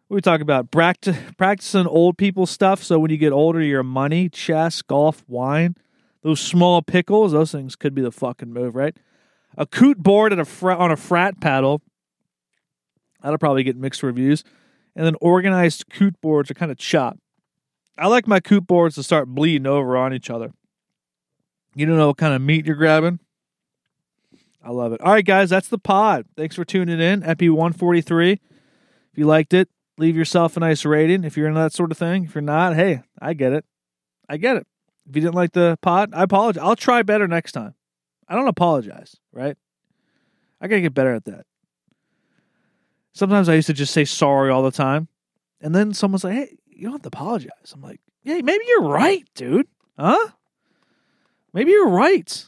We 0.09 0.21
talk 0.21 0.41
about 0.41 0.71
practicing 0.71 1.87
old 1.87 2.17
people 2.17 2.45
stuff. 2.45 2.83
So 2.83 2.97
when 2.97 3.11
you 3.11 3.17
get 3.17 3.31
older, 3.31 3.61
your 3.61 3.83
money, 3.83 4.27
chess, 4.27 4.81
golf, 4.81 5.23
wine, 5.27 5.75
those 6.23 6.39
small 6.39 6.81
pickles, 6.81 7.31
those 7.31 7.51
things 7.51 7.75
could 7.75 7.93
be 7.93 8.01
the 8.01 8.11
fucking 8.11 8.51
move, 8.51 8.75
right? 8.75 8.97
A 9.59 9.65
coot 9.65 10.01
board 10.01 10.31
a 10.31 10.45
fr- 10.45 10.71
on 10.71 10.89
a 10.89 10.95
frat 10.95 11.39
paddle. 11.41 11.81
That'll 13.21 13.37
probably 13.37 13.63
get 13.63 13.75
mixed 13.75 14.01
reviews. 14.01 14.43
And 14.95 15.05
then 15.05 15.15
organized 15.21 15.85
coot 15.91 16.19
boards 16.21 16.49
are 16.49 16.55
kind 16.55 16.71
of 16.71 16.77
chop. 16.77 17.19
I 17.97 18.07
like 18.07 18.25
my 18.25 18.39
coot 18.39 18.65
boards 18.65 18.95
to 18.95 19.03
start 19.03 19.27
bleeding 19.27 19.67
over 19.67 19.97
on 19.97 20.13
each 20.13 20.29
other. 20.29 20.53
You 21.75 21.85
don't 21.85 21.97
know 21.97 22.07
what 22.07 22.17
kind 22.17 22.33
of 22.33 22.41
meat 22.41 22.65
you're 22.65 22.75
grabbing. 22.75 23.19
I 24.63 24.71
love 24.71 24.93
it. 24.93 25.01
All 25.01 25.11
right, 25.11 25.25
guys, 25.25 25.49
that's 25.49 25.67
the 25.67 25.77
pod. 25.77 26.25
Thanks 26.37 26.55
for 26.55 26.63
tuning 26.63 26.99
in. 26.99 27.23
Epi 27.23 27.49
143. 27.49 28.31
If 28.31 28.39
you 29.15 29.25
liked 29.25 29.53
it, 29.53 29.69
leave 29.97 30.15
yourself 30.15 30.55
a 30.55 30.61
nice 30.61 30.85
rating. 30.85 31.25
If 31.25 31.35
you're 31.35 31.47
into 31.47 31.59
that 31.59 31.73
sort 31.73 31.91
of 31.91 31.97
thing, 31.97 32.23
if 32.23 32.33
you're 32.33 32.41
not, 32.41 32.75
hey, 32.75 33.03
I 33.21 33.33
get 33.33 33.51
it. 33.51 33.65
I 34.29 34.37
get 34.37 34.55
it. 34.55 34.67
If 35.07 35.15
you 35.15 35.21
didn't 35.21 35.35
like 35.35 35.51
the 35.51 35.77
pod, 35.81 36.11
I 36.13 36.23
apologize. 36.23 36.63
I'll 36.63 36.75
try 36.75 37.01
better 37.03 37.27
next 37.27 37.51
time. 37.51 37.75
I 38.29 38.35
don't 38.35 38.47
apologize, 38.47 39.17
right? 39.33 39.57
I 40.61 40.67
got 40.67 40.75
to 40.75 40.81
get 40.81 40.93
better 40.93 41.13
at 41.13 41.25
that. 41.25 41.45
Sometimes 43.13 43.49
I 43.49 43.55
used 43.55 43.67
to 43.67 43.73
just 43.73 43.91
say 43.91 44.05
sorry 44.05 44.51
all 44.51 44.61
the 44.61 44.71
time. 44.71 45.07
And 45.61 45.73
then 45.73 45.93
someone's 45.93 46.23
like, 46.23 46.33
hey, 46.33 46.57
you 46.67 46.83
don't 46.83 46.93
have 46.93 47.01
to 47.01 47.07
apologize. 47.07 47.73
I'm 47.73 47.81
like, 47.81 47.99
yeah, 48.23 48.39
maybe 48.41 48.63
you're 48.67 48.83
right, 48.83 49.27
dude. 49.35 49.67
Huh? 49.97 50.29
Maybe 51.53 51.71
you're 51.71 51.89
right. 51.89 52.45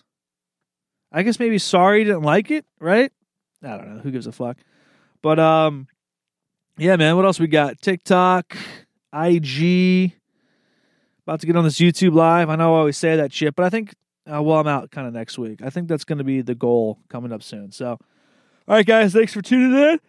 I 1.12 1.24
guess 1.24 1.40
maybe 1.40 1.58
sorry 1.58 2.04
didn't 2.04 2.22
like 2.22 2.52
it, 2.52 2.66
right? 2.80 3.12
I 3.64 3.78
don't 3.78 3.96
know. 3.96 4.02
Who 4.02 4.12
gives 4.12 4.28
a 4.28 4.32
fuck? 4.32 4.58
But 5.22 5.40
um, 5.40 5.88
yeah, 6.78 6.96
man. 6.96 7.16
What 7.16 7.26
else 7.26 7.40
we 7.40 7.48
got? 7.48 7.82
TikTok, 7.82 8.56
IG. 9.14 10.14
About 11.24 11.42
to 11.42 11.48
get 11.48 11.56
on 11.56 11.64
this 11.64 11.80
YouTube 11.80 12.14
live. 12.14 12.50
I 12.50 12.56
know 12.56 12.76
I 12.76 12.80
always 12.80 12.98
say 12.98 13.16
that 13.18 13.34
shit, 13.34 13.56
but 13.56 13.66
I 13.66 13.70
think 13.70 13.94
uh, 14.32 14.42
well, 14.42 14.60
I'm 14.60 14.68
out 14.68 14.92
kind 14.92 15.08
of 15.08 15.14
next 15.14 15.38
week. 15.38 15.62
I 15.64 15.70
think 15.70 15.88
that's 15.88 16.04
going 16.04 16.18
to 16.18 16.24
be 16.24 16.42
the 16.42 16.56
goal 16.56 17.00
coming 17.10 17.32
up 17.32 17.44
soon. 17.44 17.72
So, 17.72 17.92
all 17.92 18.00
right, 18.68 18.86
guys, 18.86 19.14
thanks 19.14 19.34
for 19.34 19.42
tuning 19.42 19.78
in, 19.78 20.00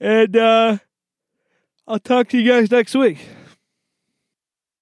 and 0.00 0.36
uh, 0.36 0.78
I'll 1.86 1.98
talk 1.98 2.28
to 2.30 2.38
you 2.38 2.50
guys 2.50 2.70
next 2.70 2.94
week. 2.94 3.18